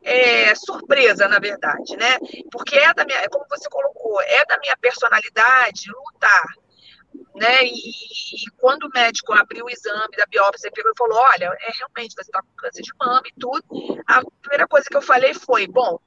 [0.07, 2.17] é, surpresa, na verdade, né?
[2.53, 6.47] Porque é da minha, é como você colocou, é da minha personalidade lutar.
[7.35, 7.65] Né?
[7.65, 12.15] E, e, quando o médico abriu o exame da biópsia, ele falou: Olha, é realmente
[12.15, 13.65] você está com câncer de mama e tudo.
[14.07, 15.99] A primeira coisa que eu falei foi: Bom,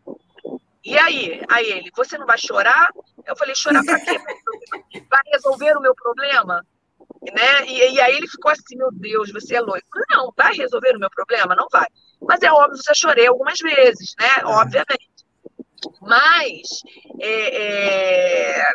[0.83, 1.41] e aí?
[1.49, 2.89] Aí ele: Você não vai chorar?
[3.25, 4.17] Eu falei: Chorar para quê?
[5.09, 6.65] Vai resolver o meu problema?
[7.21, 7.65] Né?
[7.67, 9.81] E, e aí ele ficou assim: Meu Deus, você é louco.
[10.09, 11.55] Não, vai resolver o meu problema?
[11.55, 11.87] Não vai.
[12.21, 14.27] Mas é óbvio, já chorei algumas vezes, né?
[14.41, 14.45] É.
[14.45, 15.09] Obviamente.
[16.01, 16.81] Mas
[17.21, 18.73] é, é,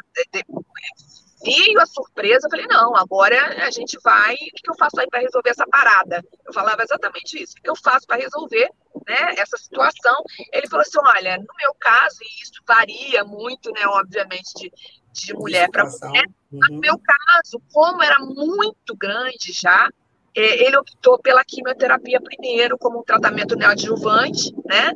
[1.44, 5.06] veio a surpresa, eu falei, não, agora a gente vai, o que eu faço aí
[5.08, 6.22] para resolver essa parada?
[6.46, 8.68] Eu falava exatamente isso, o que eu faço para resolver
[9.06, 10.16] né, essa situação?
[10.52, 14.72] Ele falou assim, olha, no meu caso, e isso varia muito, né, obviamente, de,
[15.12, 16.60] de mulher para mulher, uhum.
[16.70, 19.88] no meu caso, como era muito grande já,
[20.36, 24.90] é, ele optou pela quimioterapia primeiro, como um tratamento neoadjuvante, né?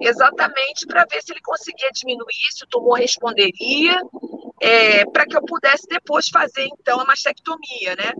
[0.00, 4.00] Exatamente para ver se ele conseguia diminuir, se o tumor responderia,
[4.64, 8.12] é, para que eu pudesse depois fazer, então, a mastectomia, né?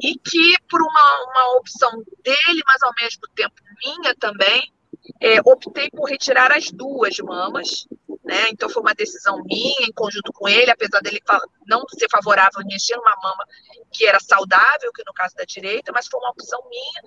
[0.00, 1.90] E que, por uma, uma opção
[2.22, 4.72] dele, mas ao mesmo tempo minha também,
[5.20, 7.88] é, optei por retirar as duas mamas,
[8.24, 8.50] né?
[8.50, 11.20] Então foi uma decisão minha, em conjunto com ele, apesar dele
[11.66, 13.44] não ser favorável a mexer numa mama
[13.92, 17.02] que era saudável, que no caso da direita, mas foi uma opção minha,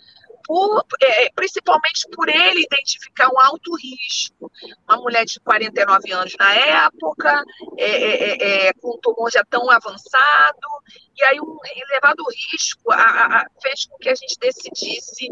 [0.47, 4.49] por, é, principalmente por ele identificar um alto risco.
[4.87, 7.43] Uma mulher de 49 anos na época,
[7.77, 10.67] é, é, é, é, com um tumor já tão avançado,
[11.15, 12.95] e aí um elevado risco a,
[13.41, 15.27] a, fez com que a gente decidisse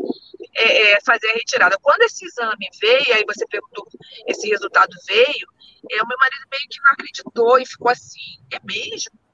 [0.53, 1.78] é, é, fazer a retirada.
[1.82, 3.88] Quando esse exame veio, aí você perguntou,
[4.28, 5.47] esse resultado veio,
[5.91, 9.24] é, o meu marido meio que não acreditou e ficou assim, é mesmo?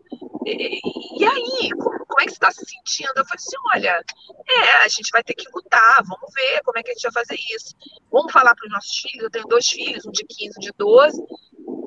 [0.43, 3.13] E, aí, como, como, é que você está se sentindo?
[3.15, 4.03] Eu falei assim, olha,
[4.49, 7.23] é, a gente vai ter que lutar, vamos ver como é que a gente vai
[7.23, 7.75] fazer isso.
[8.11, 10.71] Vamos falar para os nossos filhos, eu tenho dois filhos, um de 15 um de
[10.77, 11.23] 12,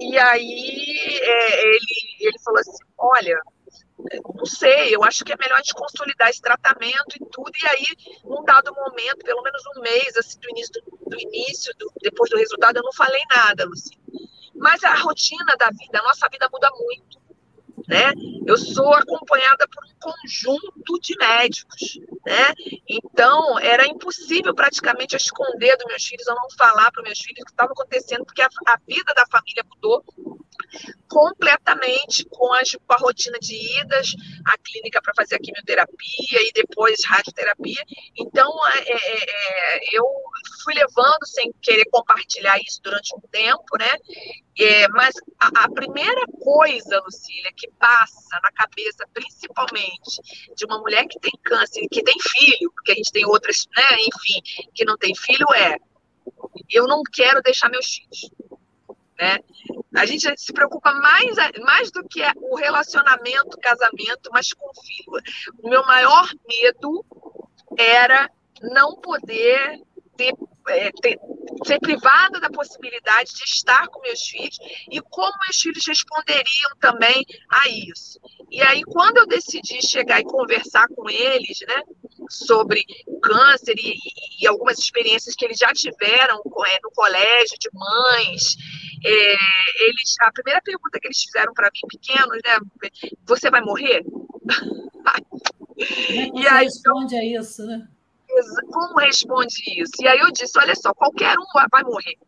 [0.00, 3.40] e aí é, ele, ele falou assim, olha,
[4.34, 7.66] não sei, eu acho que é melhor a gente consolidar esse tratamento e tudo, e
[7.66, 7.86] aí,
[8.24, 12.30] num dado momento, pelo menos um mês, assim, do início, do, do início do, depois
[12.30, 13.98] do resultado, eu não falei nada, Luci.
[14.54, 17.18] Mas a rotina da vida, a nossa vida muda muito,
[17.88, 18.12] né?
[18.46, 22.54] Eu sou acompanhada por um conjunto de médicos, né?
[22.88, 27.40] Então, era impossível praticamente esconder dos meus filhos, eu não falar para os meus filhos
[27.42, 30.04] o que estava acontecendo, porque a, a vida da família mudou
[31.08, 34.12] completamente com, as, com a rotina de idas
[34.46, 37.82] à clínica para fazer a quimioterapia e depois radioterapia.
[38.16, 40.04] Então, é, é, é, eu
[40.62, 43.92] fui levando sem querer compartilhar isso durante um tempo, né?
[44.58, 50.20] É, mas a, a, primeira coisa, Lucília, que passa na cabeça, principalmente
[50.56, 53.82] de uma mulher que tem câncer que tem filho, porque a gente tem outras, né,
[54.00, 55.76] enfim, que não tem filho, é
[56.70, 58.30] eu não quero deixar meus filhos.
[59.18, 59.38] Né?
[59.94, 65.22] A gente se preocupa mais, mais do que o relacionamento, casamento, mas com o filho.
[65.62, 67.04] O meu maior medo
[67.78, 69.80] era não poder
[70.16, 70.32] ter,
[70.68, 71.18] é, ter,
[71.64, 74.58] ser privada da possibilidade de estar com meus filhos
[74.90, 78.20] e como meus filhos responderiam também a isso.
[78.50, 81.82] E aí, quando eu decidi chegar e conversar com eles, né,
[82.28, 83.96] sobre o câncer e,
[84.40, 88.56] e algumas experiências que eles já tiveram é, no colégio de mães,
[89.04, 89.36] é,
[89.84, 92.90] eles, a primeira pergunta que eles fizeram para mim, pequenos, né,
[93.26, 94.02] você vai morrer?
[94.04, 94.34] Como
[96.40, 97.88] e aí, responde a isso, né?
[98.72, 99.92] Como responde isso?
[100.00, 102.18] E aí eu disse, olha só, qualquer um vai morrer.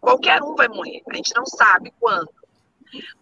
[0.00, 1.02] Qualquer um vai morrer.
[1.10, 2.30] A gente não sabe quando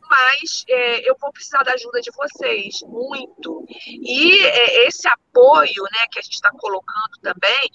[0.08, 3.64] mas é, eu vou precisar da ajuda de vocês, muito.
[3.86, 7.70] E é, esse apoio né, que a gente está colocando também,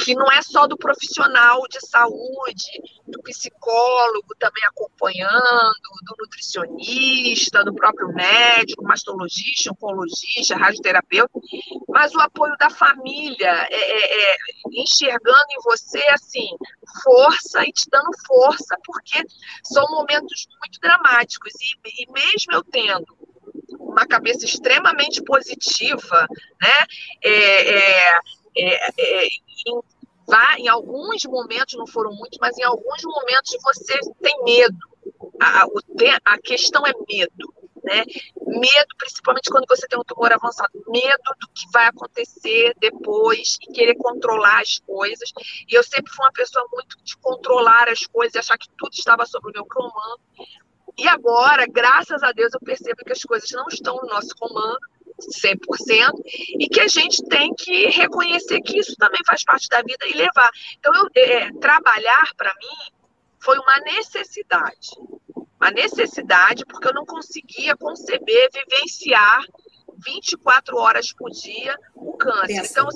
[0.00, 5.72] que não é só do profissional de saúde, do psicólogo também acompanhando,
[6.02, 11.38] do nutricionista, do próprio médico, mastologista, oncologista, radioterapeuta,
[11.88, 14.36] mas o apoio da família, é, é, é,
[14.72, 16.48] enxergando em você, assim,
[17.02, 19.22] força e te dando força, porque
[19.62, 23.16] são momentos muito dramáticos, e, e mesmo eu tendo
[23.78, 26.26] uma cabeça extremamente positiva,
[26.60, 26.86] né,
[27.22, 28.20] é, é
[28.56, 29.82] é, é, em,
[30.58, 34.76] em alguns momentos, não foram muitos, mas em alguns momentos você tem medo.
[35.40, 35.66] A,
[36.24, 37.54] a questão é medo.
[37.82, 38.02] Né?
[38.46, 43.72] Medo, principalmente quando você tem um tumor avançado, medo do que vai acontecer depois e
[43.72, 45.30] querer controlar as coisas.
[45.68, 49.26] E eu sempre fui uma pessoa muito de controlar as coisas, achar que tudo estava
[49.26, 50.20] sob o meu comando.
[50.96, 54.78] E agora, graças a Deus, eu percebo que as coisas não estão no nosso comando
[55.20, 56.12] 100%,
[56.58, 60.16] e que a gente tem que reconhecer que isso também faz parte da vida e
[60.16, 60.50] levar.
[60.78, 62.94] Então, eu, é, trabalhar, para mim,
[63.38, 64.90] foi uma necessidade.
[65.60, 69.44] Uma necessidade, porque eu não conseguia conceber, vivenciar
[70.04, 72.46] 24 horas por dia o câncer.
[72.46, 72.80] Pensa.
[72.80, 72.88] Então,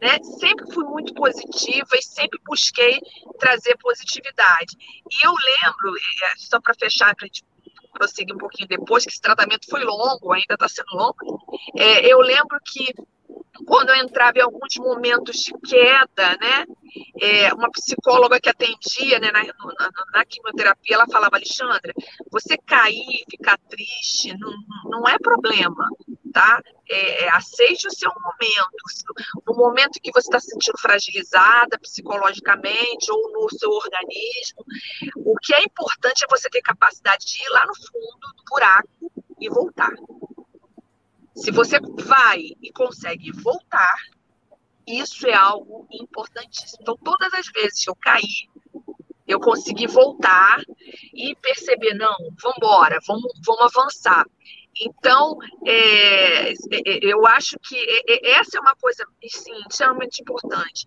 [0.00, 2.98] né, sempre fui muito positiva e sempre busquei
[3.38, 4.76] trazer positividade.
[5.10, 7.44] E eu lembro, é, só para fechar, para a gente
[7.96, 11.40] prosseguir um pouquinho depois, que esse tratamento foi longo, ainda está sendo longo,
[11.76, 12.92] é, eu lembro que
[13.64, 16.64] quando eu entrava em alguns momentos de queda, né,
[17.20, 21.92] é, uma psicóloga que atendia né, na, na, na, quimioterapia, ela falava, Alexandra,
[22.30, 24.52] você cair, ficar triste, não,
[24.84, 25.88] não é problema,
[26.36, 26.60] tá?
[26.86, 33.10] É, é aceite o seu momento, no momento que você está se sentindo fragilizada psicologicamente
[33.10, 34.62] ou no seu organismo,
[35.16, 39.12] o que é importante é você ter capacidade de ir lá no fundo do buraco
[39.40, 39.92] e voltar.
[41.34, 43.96] Se você vai e consegue voltar,
[44.86, 46.80] isso é algo importantíssimo.
[46.82, 48.50] Então, todas as vezes que eu caí,
[49.26, 50.60] eu consegui voltar
[51.14, 54.26] e perceber, não, vamos embora, vamos, vamos avançar.
[54.80, 57.76] Então, é, é, é, eu acho que
[58.24, 60.84] essa é uma coisa, sim, extremamente importante.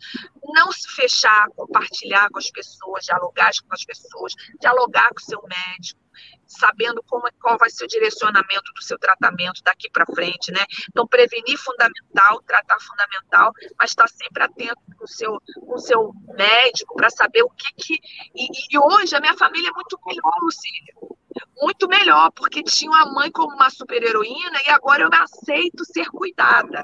[0.54, 5.42] Não se fechar, compartilhar com as pessoas, dialogar com as pessoas, dialogar com o seu
[5.44, 6.00] médico,
[6.46, 10.66] sabendo como, qual vai ser o direcionamento do seu tratamento daqui para frente, né?
[10.90, 16.12] Então, prevenir fundamental, tratar fundamental, mas estar sempre atento com o seu, com o seu
[16.36, 17.94] médico para saber o que que...
[18.36, 21.19] E, e hoje a minha família é muito melhor, Lucília
[21.62, 26.08] muito melhor, porque tinha a mãe como uma super-heroína e agora eu me aceito ser
[26.10, 26.84] cuidada.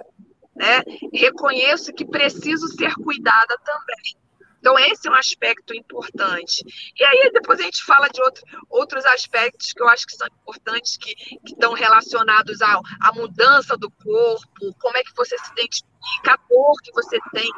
[0.56, 0.82] Né?
[1.14, 4.16] Reconheço que preciso ser cuidada também.
[4.60, 6.64] Então, esse é um aspecto importante.
[6.97, 10.28] E aí, depois a gente fala de outro, outros aspectos que eu acho que são
[10.28, 15.51] importantes, que, que estão relacionados à, à mudança do corpo, como é que você se
[15.51, 17.51] identifica, a dor que você tem.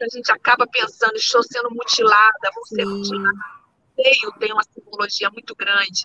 [0.00, 2.98] A gente acaba pensando, estou sendo mutilada, vou ser Sim.
[2.98, 3.54] mutilada
[3.94, 6.02] seio tem uma simbologia muito grande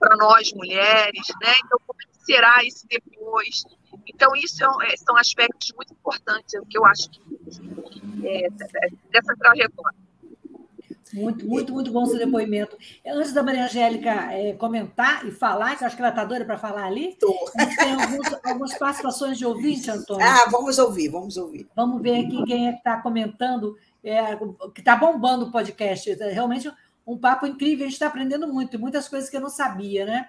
[0.00, 1.54] para nós mulheres, né?
[1.64, 3.64] Então, como é será isso depois?
[4.06, 7.20] Então, isso é, é, são aspectos muito importantes que eu acho que,
[8.26, 8.48] é,
[9.10, 9.98] dessa trajetória.
[11.12, 12.78] Muito, muito, muito bom seu depoimento.
[13.04, 16.44] Antes da Maria Angélica é, comentar e falar, que eu acho que ela está doida
[16.44, 20.24] para falar ali, tem alguns, algumas participações de ouvinte, Antônio.
[20.24, 21.68] Ah, vamos ouvir, vamos ouvir.
[21.74, 24.36] Vamos ver aqui quem é que está comentando, é,
[24.72, 26.14] que está bombando o podcast.
[26.14, 26.70] Realmente
[27.12, 30.28] um papo incrível, a gente está aprendendo muito, muitas coisas que eu não sabia, né?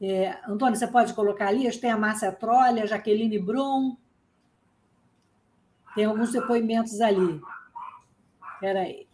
[0.00, 1.70] É, Antônio, você pode colocar ali?
[1.78, 3.96] Tem a Márcia Trolha, a Jaqueline Brum.
[5.94, 7.40] Tem alguns depoimentos ali.
[8.54, 9.06] Espera aí.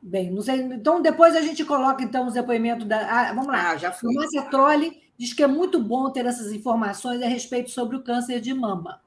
[0.00, 0.60] Bem, não sei.
[0.60, 2.98] Então, depois a gente coloca então os depoimentos da.
[2.98, 3.70] Ah, vamos lá.
[3.70, 4.10] Ah, já foi.
[4.10, 8.02] A Márcia Trolli diz que é muito bom ter essas informações a respeito sobre o
[8.02, 9.00] câncer de mama.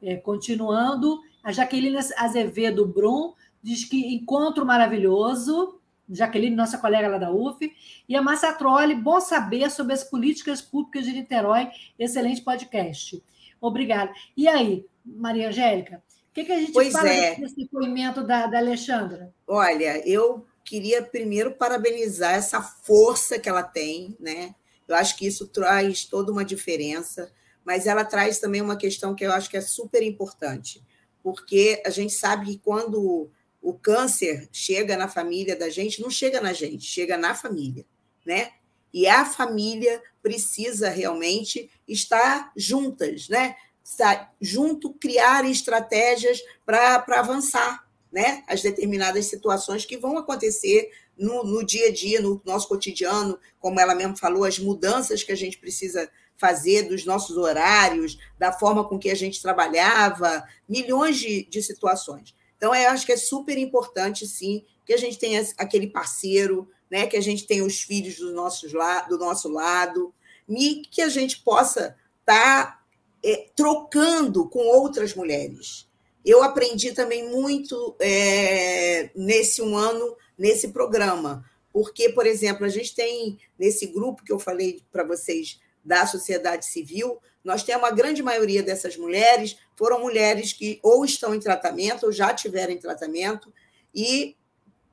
[0.00, 5.78] É, continuando, a Jaqueline Azevedo Brum diz que encontro maravilhoso.
[6.10, 7.70] Jaqueline, nossa colega lá da UF,
[8.08, 13.22] e a Márcia Trolli, bom saber sobre as políticas públicas de Niterói, excelente podcast.
[13.60, 14.10] Obrigada.
[14.34, 17.34] E aí, Maria Angélica, o que, que a gente pois fala é.
[17.34, 19.34] desse depoimento da, da Alexandra?
[19.46, 24.54] Olha, eu queria primeiro parabenizar essa força que ela tem, né?
[24.86, 27.30] Eu acho que isso traz toda uma diferença,
[27.64, 30.82] mas ela traz também uma questão que eu acho que é super importante,
[31.22, 33.30] porque a gente sabe que quando
[33.60, 37.84] o câncer chega na família da gente, não chega na gente, chega na família,
[38.24, 38.52] né?
[38.92, 43.56] E a família precisa realmente estar juntas, né?
[43.84, 48.42] Estar junto, criar estratégias para avançar, né?
[48.46, 53.80] As determinadas situações que vão acontecer no, no dia a dia, no nosso cotidiano, como
[53.80, 58.88] ela mesmo falou, as mudanças que a gente precisa fazer dos nossos horários, da forma
[58.88, 62.34] com que a gente trabalhava, milhões de, de situações.
[62.58, 67.06] Então, eu acho que é super importante, sim, que a gente tenha aquele parceiro, né?
[67.06, 68.66] que a gente tenha os filhos do nosso,
[69.08, 70.12] do nosso lado,
[70.48, 72.82] e que a gente possa estar tá,
[73.24, 75.88] é, trocando com outras mulheres.
[76.24, 82.94] Eu aprendi também muito é, nesse um ano, nesse programa, porque, por exemplo, a gente
[82.94, 88.22] tem nesse grupo que eu falei para vocês da sociedade civil, nós temos a grande
[88.22, 93.52] maioria dessas mulheres foram mulheres que ou estão em tratamento ou já tiveram tratamento
[93.94, 94.36] e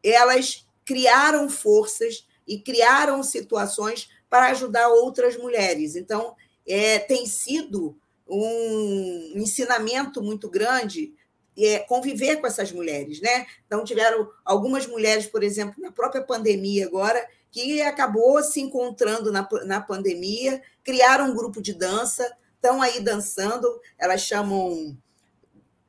[0.02, 5.98] elas criaram forças e criaram situações para ajudar outras mulheres.
[5.98, 6.34] Então,
[6.66, 11.14] é, tem sido um ensinamento muito grande
[11.58, 13.46] é, conviver com essas mulheres, né?
[13.66, 19.47] Então, tiveram algumas mulheres, por exemplo, na própria pandemia agora, que acabou se encontrando na,
[19.64, 24.97] na pandemia, criaram um grupo de dança, estão aí dançando, elas chamam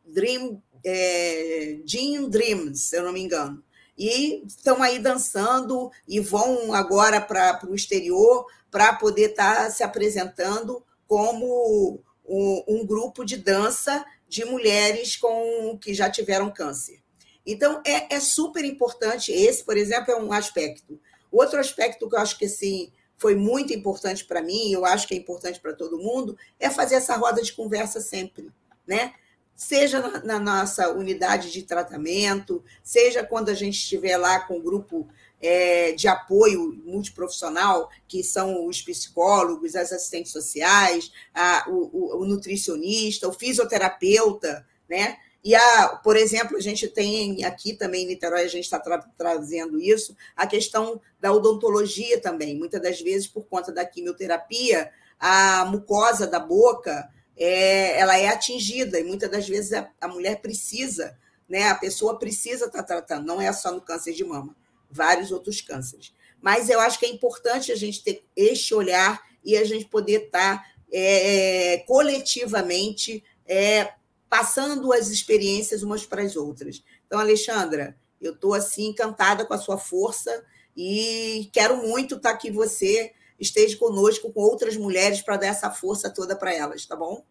[0.05, 3.65] Dream, é, Jean Dreams, se eu não me engano.
[3.99, 9.83] E estão aí dançando e vão agora para o exterior para poder estar tá se
[9.83, 17.03] apresentando como um, um, grupo de dança de mulheres com que já tiveram câncer.
[17.45, 19.33] Então, é, é super importante.
[19.33, 21.01] Esse, por exemplo, é um aspecto.
[21.37, 25.15] Outro aspecto que eu acho que assim, foi muito importante para mim, eu acho que
[25.15, 28.51] é importante para todo mundo, é fazer essa roda de conversa sempre,
[28.87, 29.13] né?
[29.55, 35.09] Seja na, nossa unidade de tratamento, seja quando a gente estiver lá com o grupo
[35.41, 43.29] é, de apoio multiprofissional, que são os psicólogos, as assistentes sociais, a, o, o, nutricionista,
[43.29, 45.19] o fisioterapeuta, né?
[45.47, 48.99] E, a, por exemplo, a gente tem aqui também em Niterói, a gente está tra
[49.17, 52.59] trazendo isso, a questão da odontologia também.
[52.59, 54.91] Muitas das vezes, por conta da quimioterapia,
[55.21, 60.41] a mucosa da boca é, ela é atingida, e muitas das vezes a, a mulher
[60.41, 61.17] precisa,
[61.49, 61.69] né?
[61.69, 64.53] A pessoa precisa estar tá tratando, não é só no câncer de mama,
[64.91, 66.13] vários outros cânceres.
[66.43, 70.25] Mas eu acho que é importante a gente ter este olhar e a gente poder
[70.25, 73.93] estar tá, é, coletivamente é,
[74.37, 76.85] passando as experiências umas para as outras.
[77.07, 80.45] Então, Alexandra, eu estou assim encantada com a sua força
[80.77, 86.13] e quero muito tá aqui você esteja conosco com outras mulheres para dar essa força
[86.13, 87.25] toda para elas, tá bom?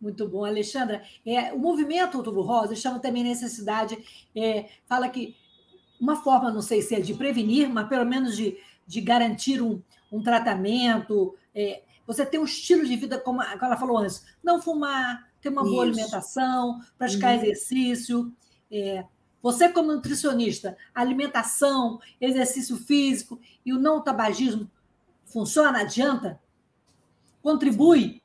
[0.00, 1.02] Muito bom, Alexandra.
[1.26, 3.98] É, o movimento Outubro Rosa chama também necessidade,
[4.34, 5.36] é, fala que
[6.00, 9.82] uma forma, não sei se é de prevenir, mas pelo menos de, de garantir um,
[10.10, 15.29] um tratamento, é, você ter um estilo de vida, como ela falou antes, não fumar,
[15.40, 15.70] ter uma Isso.
[15.70, 17.42] boa alimentação, praticar uhum.
[17.42, 18.32] exercício.
[18.70, 19.04] É,
[19.42, 24.70] você, como nutricionista, alimentação, exercício físico e o não tabagismo
[25.26, 25.80] funciona?
[25.80, 26.38] Adianta?
[27.42, 28.20] Contribui?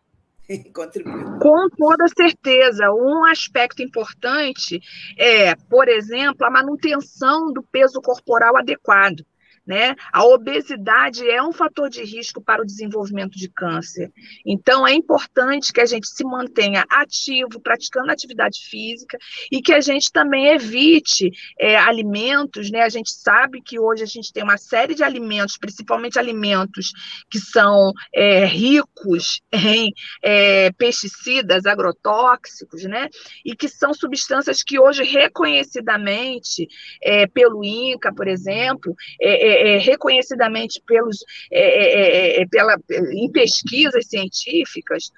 [0.73, 1.39] Contribui.
[1.39, 2.91] Com toda certeza.
[2.91, 4.81] Um aspecto importante
[5.17, 9.25] é, por exemplo, a manutenção do peso corporal adequado.
[9.65, 9.95] Né?
[10.13, 14.11] A obesidade é um fator de risco para o desenvolvimento de câncer.
[14.45, 19.17] Então, é importante que a gente se mantenha ativo, praticando atividade física
[19.51, 22.69] e que a gente também evite é, alimentos.
[22.69, 22.81] Né?
[22.83, 26.91] A gente sabe que hoje a gente tem uma série de alimentos, principalmente alimentos
[27.27, 29.91] que são é, ricos em
[30.21, 33.09] é, pesticidas, agrotóxicos, né?
[33.43, 36.67] e que são substâncias que hoje, reconhecidamente,
[37.01, 41.17] é, pelo INCA, por exemplo, é, é é, reconhecidamente pelos,
[41.51, 42.77] é, é, pela,
[43.11, 45.11] em pesquisas científicas,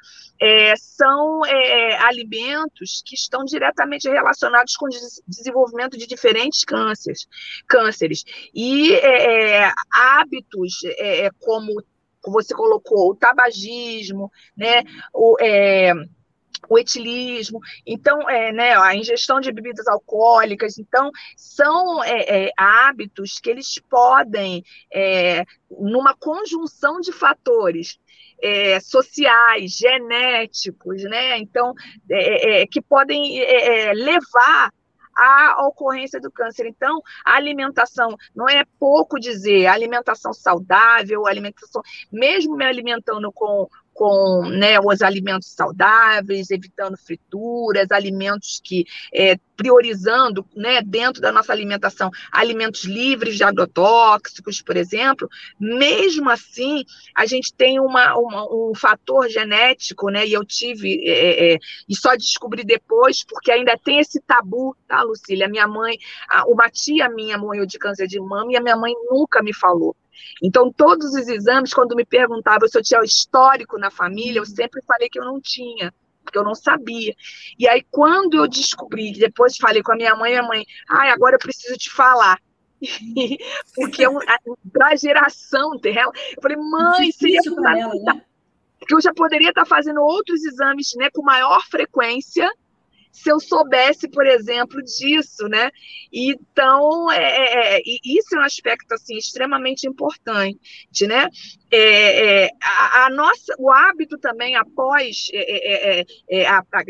[0.78, 1.42] são
[2.00, 4.90] alimentos que estão diretamente relacionados com o
[5.28, 7.28] desenvolvimento de diferentes cânceres.
[7.68, 8.24] cânceres.
[8.54, 8.94] E
[9.92, 10.74] hábitos
[11.40, 11.84] como
[12.24, 15.38] você colocou, o tabagismo, né, o,
[16.70, 23.40] o etilismo, então, é, né, a ingestão de bebidas alcoólicas, então, são é, é, hábitos
[23.40, 28.00] que eles podem, é, numa conjunção de fatores,
[28.42, 31.40] é, sociais, genéticos, né?
[31.40, 31.74] Então,
[32.10, 33.42] é, que podem
[33.96, 34.72] levar
[35.18, 36.68] à ocorrência do câncer.
[36.68, 41.82] Então, a alimentação não é pouco dizer, alimentação saudável, alimentação,
[42.12, 50.46] mesmo me alimentando com com né, os alimentos saudáveis, evitando frituras, alimentos que é, priorizando
[50.56, 55.28] né, dentro da nossa alimentação alimentos livres de agrotóxicos, por exemplo,
[55.60, 56.84] mesmo assim
[57.16, 60.28] a gente tem uma, uma um fator genético, né?
[60.28, 61.58] E eu tive é, é, é,
[61.90, 65.48] e só descobri depois porque ainda tem esse tabu, tá, Lucília?
[65.48, 65.98] Minha mãe,
[66.30, 69.56] a, uma tia minha morreu de câncer de mama e a minha mãe nunca me
[69.56, 69.96] falou.
[70.42, 74.50] Então, todos os exames, quando me perguntavam se eu tinha histórico na família, eu uhum.
[74.50, 75.94] sempre falei que eu não tinha,
[76.24, 77.16] porque eu não sabia.
[77.58, 81.36] E aí, quando eu descobri, depois falei com a minha mãe, a mãe, ai, agora
[81.36, 82.40] eu preciso te falar.
[83.74, 84.10] porque é
[84.72, 87.92] para a geração dela, eu falei, mãe, seria fundamental.
[87.92, 88.22] Ela, né?
[88.88, 92.48] Que eu já poderia estar fazendo outros exames né, com maior frequência
[93.18, 95.72] se eu soubesse, por exemplo, disso, né?
[96.14, 101.28] Então, é, é, é isso é um aspecto assim extremamente importante, né?
[101.72, 106.06] É, é, a, a, nossa, o hábito também após é,
[106.46, 106.84] a, a,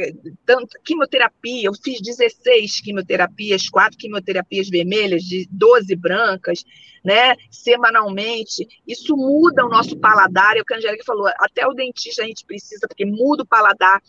[0.45, 6.63] tanto quimioterapia, eu fiz 16 quimioterapias, quatro quimioterapias vermelhas, de 12 brancas,
[7.07, 11.73] né, semanalmente, isso muda o nosso paladar, é o que a Angélica falou, até o
[11.73, 14.01] dentista a gente precisa, porque muda o paladar,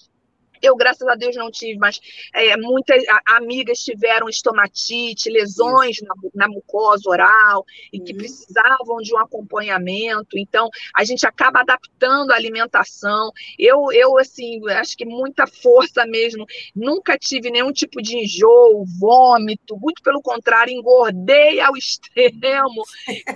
[0.63, 2.01] Eu, graças a Deus, não tive, mas
[2.35, 8.19] é, muitas amigas tiveram estomatite, lesões na, na, mucosa oral e que uhum.
[8.19, 10.39] precisavam de um acompanhamento.
[10.39, 13.31] Então, a gente acaba adaptando a alimentação.
[13.59, 16.45] Eu, eu assim, acho que muita força mesmo.
[16.75, 22.83] Nunca tive nenhum tipo de enjoo, vômito, muito pelo contrário, engordei ao extremo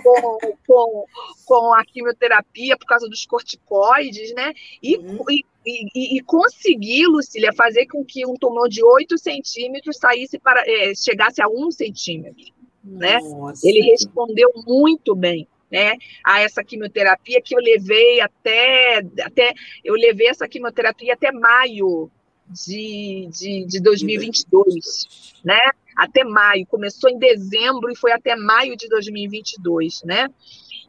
[0.01, 1.05] com, com,
[1.45, 4.53] com a quimioterapia por causa dos corticoides, né?
[4.81, 5.23] E, uhum.
[5.29, 10.63] e e, e, conseguir, Lucília, fazer com que um tumor de 8 centímetros saísse para,
[10.65, 12.45] é, chegasse a 1 centímetro.
[12.83, 13.19] Né?
[13.63, 15.47] Ele respondeu muito bem.
[15.71, 15.93] Né,
[16.23, 22.11] a essa quimioterapia que eu levei até, até eu levei essa quimioterapia até maio
[22.47, 25.59] de, de, de 2022, né?
[25.95, 30.29] Até maio, começou em dezembro e foi até maio de 2022, né?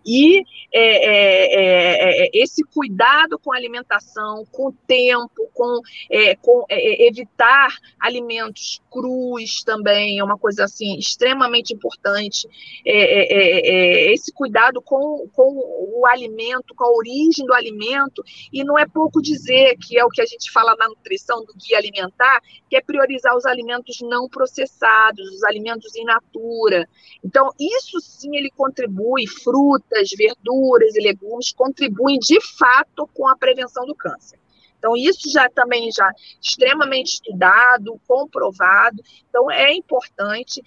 [0.05, 5.81] E é é, é, é, esse cuidado com a alimentação, com o tempo, com,
[6.11, 12.49] é, com é, evitar alimentos crus também é uma coisa assim extremamente importante.
[12.85, 19.23] esse cuidado com, com o alimento, com a origem do alimento, e não é pouco
[19.23, 22.81] dizer que é o que a gente fala na nutrição do guia alimentar, que é
[22.81, 26.89] priorizar os alimentos não processados, os alimentos in natura.
[27.25, 33.37] Então, isso sim ele contribui, fruta frutas, verduras e legumes contribuem de fato com a
[33.37, 34.39] prevenção do câncer.
[34.79, 36.11] Então, isso já também já
[36.43, 39.03] extremamente estudado, comprovado.
[39.29, 40.63] Então, é importante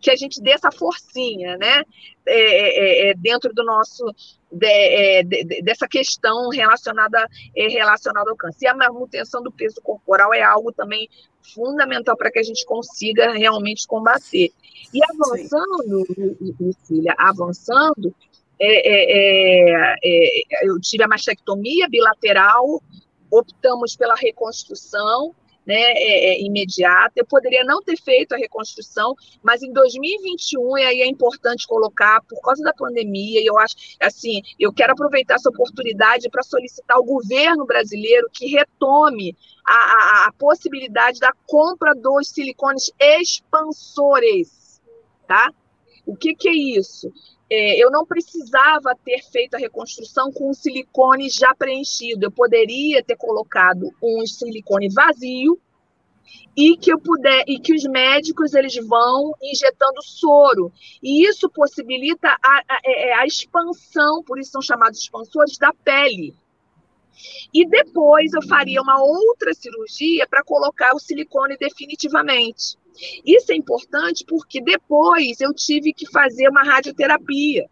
[0.00, 1.82] que a gente dê essa forcinha, né?
[2.26, 4.04] É, é, é, dentro do nosso
[4.50, 8.64] de, é, de, dessa questão relacionada é, relacionada ao câncer.
[8.64, 11.08] E a manutenção do peso corporal é algo também
[11.54, 14.52] fundamental para que a gente consiga realmente combater.
[14.92, 16.04] E avançando,
[16.60, 18.14] Lucília, avançando,
[18.58, 22.82] é, é, é, é, eu tive a mastectomia bilateral,
[23.30, 25.34] optamos pela reconstrução
[25.66, 27.12] né, é, imediata.
[27.16, 32.22] Eu poderia não ter feito a reconstrução, mas em 2021, e aí é importante colocar,
[32.22, 36.96] por causa da pandemia, e eu acho, assim, eu quero aproveitar essa oportunidade para solicitar
[36.96, 39.36] ao governo brasileiro que retome
[39.66, 44.80] a, a, a possibilidade da compra dos silicones expansores,
[45.26, 45.52] tá?
[46.06, 47.12] O que, que é isso?
[47.48, 52.26] É, eu não precisava ter feito a reconstrução com silicone já preenchido.
[52.26, 55.60] Eu poderia ter colocado um silicone vazio
[56.56, 60.72] e que eu puder e que os médicos eles vão injetando soro
[61.02, 62.74] e isso possibilita a, a,
[63.18, 66.34] a é, expansão, por isso são chamados expansores da pele.
[67.52, 72.76] E depois eu faria uma outra cirurgia para colocar o silicone definitivamente.
[73.24, 77.66] Isso é importante porque depois eu tive que fazer uma radioterapia.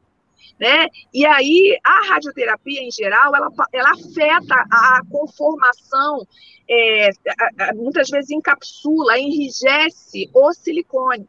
[0.59, 0.87] Né?
[1.13, 6.25] E aí, a radioterapia, em geral, ela, ela afeta a conformação,
[6.71, 7.11] é,
[7.75, 11.27] muitas vezes encapsula, enrijece o silicone.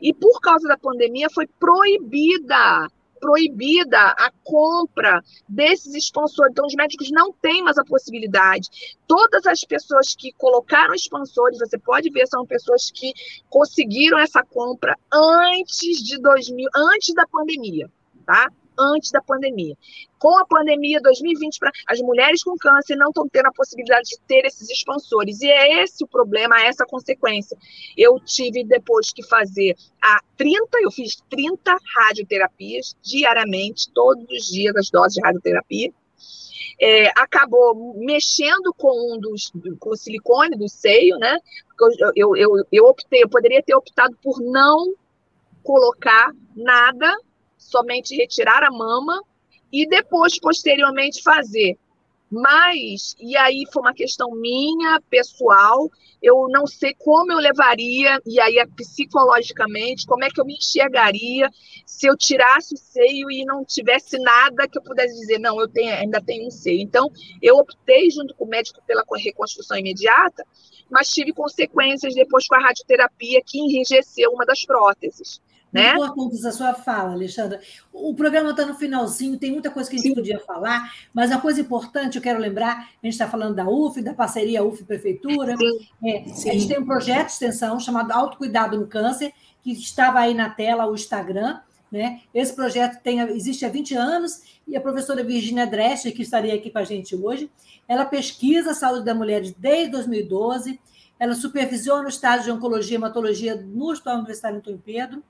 [0.00, 2.88] E por causa da pandemia, foi proibida
[3.22, 6.50] proibida a compra desses expansores.
[6.50, 8.96] Então, os médicos não têm mais a possibilidade.
[9.06, 13.12] Todas as pessoas que colocaram expansores, você pode ver, são pessoas que
[13.48, 17.88] conseguiram essa compra antes de 2000, antes da pandemia,
[18.26, 18.48] tá?
[18.78, 19.76] Antes da pandemia.
[20.18, 21.58] Com a pandemia 2020,
[21.88, 25.40] as mulheres com câncer não estão tendo a possibilidade de ter esses expansores.
[25.40, 27.56] E é esse o problema, é essa consequência.
[27.96, 34.76] Eu tive depois que fazer a 30, eu fiz 30 radioterapias diariamente, todos os dias,
[34.76, 35.92] as doses de radioterapia.
[36.80, 41.38] É, acabou mexendo com um dos com o silicone do seio, né?
[41.80, 44.94] Eu, eu, eu, eu optei, eu poderia ter optado por não
[45.62, 47.14] colocar nada
[47.62, 49.22] somente retirar a mama
[49.72, 51.78] e depois, posteriormente, fazer.
[52.30, 55.90] Mas, e aí foi uma questão minha, pessoal,
[56.22, 61.50] eu não sei como eu levaria, e aí psicologicamente, como é que eu me enxergaria
[61.84, 65.68] se eu tirasse o seio e não tivesse nada que eu pudesse dizer, não, eu
[65.68, 66.80] tenho, ainda tenho um seio.
[66.80, 67.10] Então,
[67.42, 70.42] eu optei, junto com o médico, pela reconstrução imediata,
[70.90, 75.38] mas tive consequências depois com a radioterapia que enrijeceu uma das próteses.
[75.72, 75.94] Né?
[75.94, 77.60] Muito importante essa sua fala, Alexandra.
[77.92, 80.14] O programa está no finalzinho, tem muita coisa que a gente Sim.
[80.14, 84.02] podia falar, mas a coisa importante, eu quero lembrar, a gente está falando da UF,
[84.02, 85.56] da parceria UF-Prefeitura.
[86.04, 90.34] É, a gente tem um projeto de extensão chamado Autocuidado no Câncer, que estava aí
[90.34, 91.60] na tela, o Instagram.
[91.90, 92.20] Né?
[92.34, 96.70] Esse projeto tem, existe há 20 anos e a professora Virginia Drescher, que estaria aqui
[96.70, 97.50] com a gente hoje,
[97.88, 100.80] ela pesquisa a saúde da mulher desde 2012,
[101.18, 105.22] ela supervisiona o estágio de oncologia e hematologia no Hospital Universitário Antônio Pedro,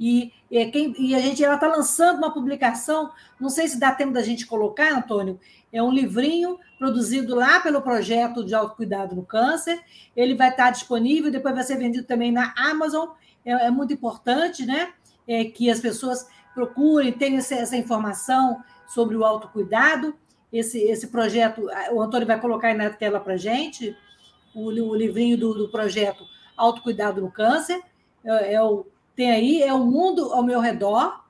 [0.00, 3.92] E, e, quem, e a gente ela está lançando uma publicação, não sei se dá
[3.92, 5.38] tempo da gente colocar, Antônio,
[5.70, 9.78] é um livrinho produzido lá pelo projeto de autocuidado no câncer.
[10.16, 13.10] Ele vai estar disponível, depois vai ser vendido também na Amazon.
[13.44, 14.92] É, é muito importante, né?
[15.28, 20.14] É, que as pessoas procurem, tenham essa, essa informação sobre o autocuidado.
[20.50, 23.94] Esse, esse projeto, o Antônio vai colocar aí na tela para a gente,
[24.54, 26.24] o, o livrinho do, do projeto
[26.56, 27.80] Autocuidado no Câncer.
[28.24, 28.86] É, é o
[29.20, 31.22] tem aí é o Mundo ao Meu Redor,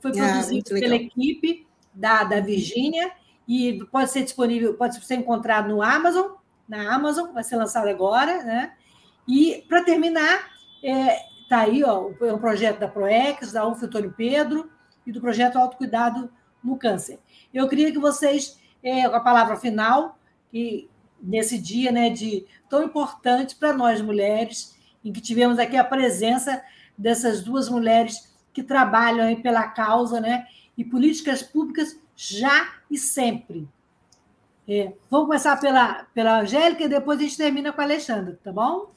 [0.00, 3.12] foi ah, produzido ah, pela equipe da, da Virgínia
[3.46, 6.36] e pode ser disponível, pode ser encontrado no Amazon,
[6.66, 8.72] na Amazon, vai ser lançado agora, né?
[9.28, 14.14] E para terminar, é, tá aí, ó, é um projeto da Proex, da UF Antônio
[14.16, 14.70] Pedro
[15.06, 16.32] e do projeto Autocuidado
[16.62, 17.18] no Câncer.
[17.52, 20.18] Eu queria que vocês, é, a palavra final,
[20.50, 20.88] que
[21.22, 24.74] nesse dia, né, de tão importante para nós mulheres,
[25.04, 26.62] em que tivemos aqui a presença
[26.96, 30.46] dessas duas mulheres que trabalham pela causa, né?
[30.76, 33.68] E políticas públicas já e sempre.
[34.66, 38.50] É, vamos começar pela, pela Angélica e depois a gente termina com a Alexandra, tá
[38.50, 38.94] bom?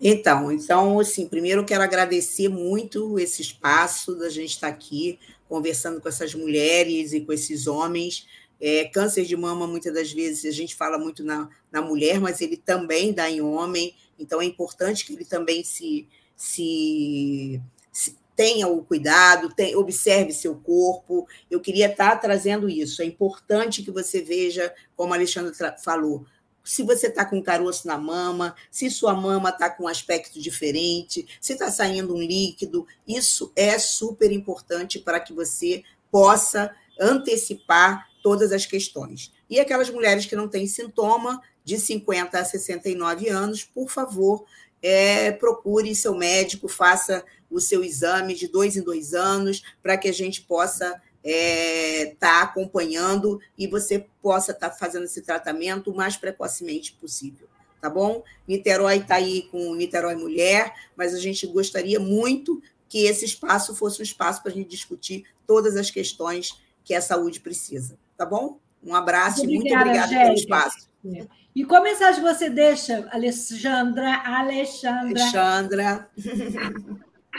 [0.00, 6.00] Então, então, assim, primeiro eu quero agradecer muito esse espaço da gente estar aqui conversando
[6.00, 8.26] com essas mulheres e com esses homens.
[8.60, 12.40] É, câncer de mama, muitas das vezes, a gente fala muito na, na mulher, mas
[12.40, 16.06] ele também dá em homem, então é importante que ele também se,
[16.36, 17.60] se,
[17.90, 21.26] se tenha o cuidado, tem, observe seu corpo.
[21.50, 23.00] Eu queria estar trazendo isso.
[23.00, 26.26] É importante que você veja, como a Alexandra falou,
[26.62, 31.26] se você está com caroço na mama, se sua mama está com um aspecto diferente,
[31.40, 38.50] se está saindo um líquido, isso é super importante para que você possa antecipar todas
[38.50, 39.32] as questões.
[39.48, 44.44] E aquelas mulheres que não têm sintoma, de 50 a 69 anos, por favor,
[44.86, 50.06] é, procure seu médico, faça o seu exame de dois em dois anos, para que
[50.06, 55.90] a gente possa estar é, tá acompanhando e você possa estar tá fazendo esse tratamento
[55.90, 57.48] o mais precocemente possível.
[57.80, 58.22] Tá bom?
[58.46, 64.00] Niterói está aí com Niterói Mulher, mas a gente gostaria muito que esse espaço fosse
[64.00, 67.98] um espaço para a gente discutir todas as questões que a saúde precisa.
[68.16, 68.60] Tá bom?
[68.84, 70.88] Um abraço e muito obrigada pelo espaço.
[71.12, 71.26] É.
[71.56, 74.20] E qual mensagem você deixa, Alexandra?
[74.26, 75.00] Alexandra.
[75.00, 76.10] Alexandra.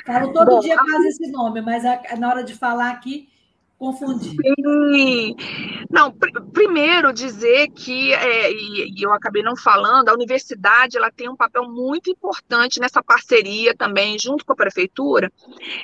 [0.07, 1.83] Falo todo Bom, dia quase esse nome, mas
[2.17, 3.29] na hora de falar aqui,
[3.77, 4.29] confundi.
[4.31, 5.35] Sim.
[5.91, 11.11] Não, pr primeiro dizer que, é, e, e, eu acabei não falando, a universidade ela
[11.11, 15.31] tem um papel muito importante nessa parceria também, junto com a prefeitura,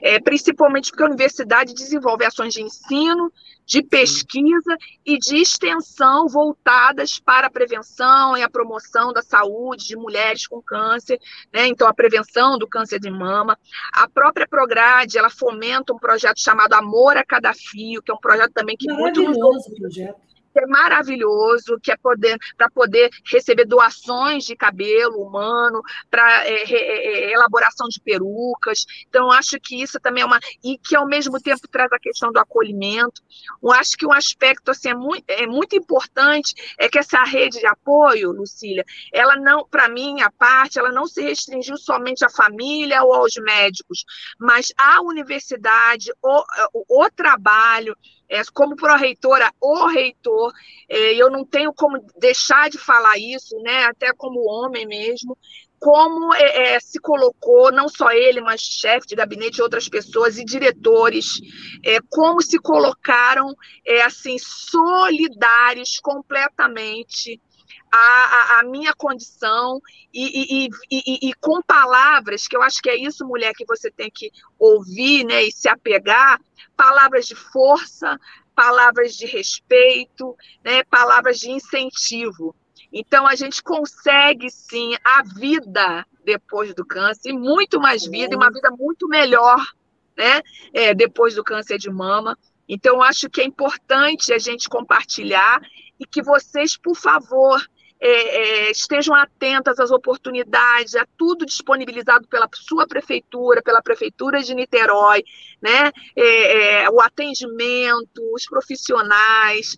[0.02, 3.32] é, principalmente porque a universidade desenvolve ações de ensino,
[3.66, 9.96] de pesquisa e de extensão voltadas para a prevenção e a promoção da saúde de
[9.96, 11.20] mulheres com câncer,
[11.52, 11.68] né?
[11.68, 13.58] Então, a prevenção do câncer de mama.
[13.94, 18.20] A própria Prograde, ela fomenta um projeto chamado Amor a Cada Fio, que é um
[18.20, 24.56] projeto também que muito projeto é maravilhoso, que é poder para poder receber doações de
[24.56, 28.86] cabelo humano, para é, é, é, elaboração de perucas.
[29.08, 32.32] Então, acho que isso também é uma e que ao mesmo tempo traz a questão
[32.32, 33.22] do acolhimento.
[33.62, 37.60] Eu acho que um aspecto assim é muito, é muito importante é que essa rede
[37.60, 42.30] de apoio, Lucília, ela não, para mim, a parte, ela não se restringiu somente à
[42.30, 44.04] família ou aos médicos,
[44.40, 46.44] mas à universidade, o,
[46.90, 47.96] o trabalho
[48.34, 50.52] é, como pró-reitora, o reitor,
[50.90, 55.38] é, eu não tenho como deixar de falar isso, né, até como homem mesmo,
[55.80, 60.46] como é, é, se colocou, não só ele, mas chefe de gabinete outras pessoas e
[60.46, 61.42] diretores,
[61.84, 63.54] é, como se colocaram
[63.86, 67.40] é, assim solidários completamente
[67.96, 69.80] a, a, minha condição
[70.12, 73.92] e, e, e, e, com palavras, que eu acho que é isso, mulher, que você
[73.92, 76.42] tem que ouvir né, e se apegar,
[76.76, 78.20] palavras de força,
[78.56, 82.56] palavras de respeito, né, palavras de incentivo.
[82.92, 88.38] Então, a gente consegue, sim, a vida depois do câncer, e muito mais vida, e
[88.38, 89.60] uma vida muito melhor,
[90.18, 90.42] né,
[90.74, 92.38] é, depois do câncer de mama.
[92.68, 95.62] Então, eu acho que é importante a gente compartilhar
[96.00, 97.62] e que vocês, por favor,
[98.06, 104.54] é, é, estejam atentas às oportunidades, a tudo disponibilizado pela sua prefeitura, pela prefeitura de
[104.54, 105.24] Niterói,
[105.62, 105.90] né?
[106.14, 109.78] É, é o atendimento, os profissionais,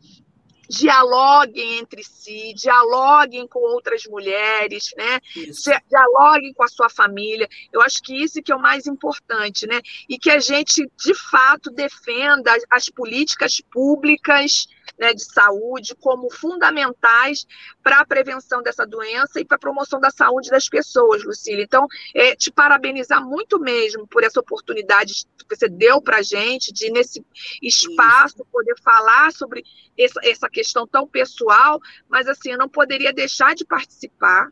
[0.68, 5.20] dialoguem entre si, dialoguem com outras mulheres, né?
[5.36, 5.70] Isso.
[5.88, 7.48] Dialoguem com a sua família.
[7.72, 9.80] Eu acho que isso que é o mais importante, né?
[10.10, 14.66] E que a gente de fato defenda as políticas públicas
[14.98, 17.46] né, de saúde como fundamentais
[17.84, 21.64] para a prevenção dessa doença e para a promoção da saúde das pessoas, Lucília.
[21.64, 26.74] Então, é, te parabenizar muito mesmo por essa oportunidade que você deu para a gente
[26.74, 27.26] de, nesse
[27.62, 28.48] espaço, Isso.
[28.52, 29.64] poder falar sobre
[29.98, 31.80] essa, essa questão tão pessoal,
[32.10, 34.50] mas assim, eu não poderia deixar de participar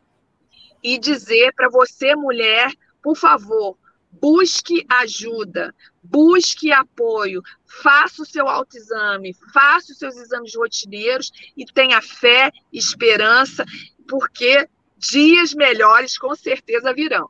[0.84, 2.72] e dizer para você, mulher,
[3.02, 3.78] por favor,
[4.22, 12.02] busque ajuda, busque apoio, faça o seu autoexame, faça os seus exames rotineiros e tenha
[12.02, 13.66] fé, esperança,
[14.08, 17.30] porque dias melhores com certeza virão.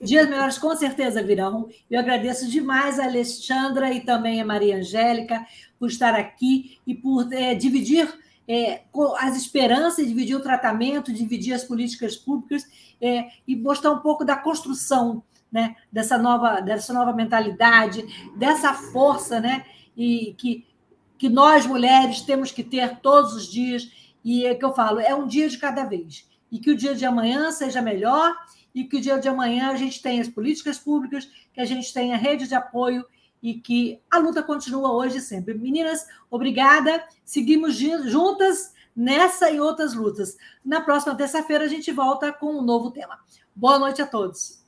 [0.00, 1.68] Dias melhores com certeza virão.
[1.90, 5.44] Eu agradeço demais a Alexandra e também a Maria Angélica
[5.78, 8.08] por estar aqui e por é, dividir
[8.46, 8.82] é,
[9.18, 12.64] as esperanças, dividir o tratamento, dividir as políticas públicas
[13.00, 18.04] é, e mostrar um pouco da construção né, dessa, nova, dessa nova mentalidade,
[18.36, 19.64] dessa força né,
[19.96, 20.66] e que,
[21.16, 23.90] que nós, mulheres, temos que ter todos os dias.
[24.24, 26.28] E é que eu falo, é um dia de cada vez.
[26.50, 28.34] E que o dia de amanhã seja melhor
[28.74, 31.92] e que o dia de amanhã a gente tenha as políticas públicas, que a gente
[31.92, 33.04] tenha rede de apoio
[33.42, 35.54] e que a luta continua hoje e sempre.
[35.54, 37.04] Meninas, obrigada.
[37.24, 40.36] Seguimos juntas nessa e outras lutas.
[40.64, 43.18] Na próxima terça-feira a gente volta com um novo tema.
[43.54, 44.67] Boa noite a todos.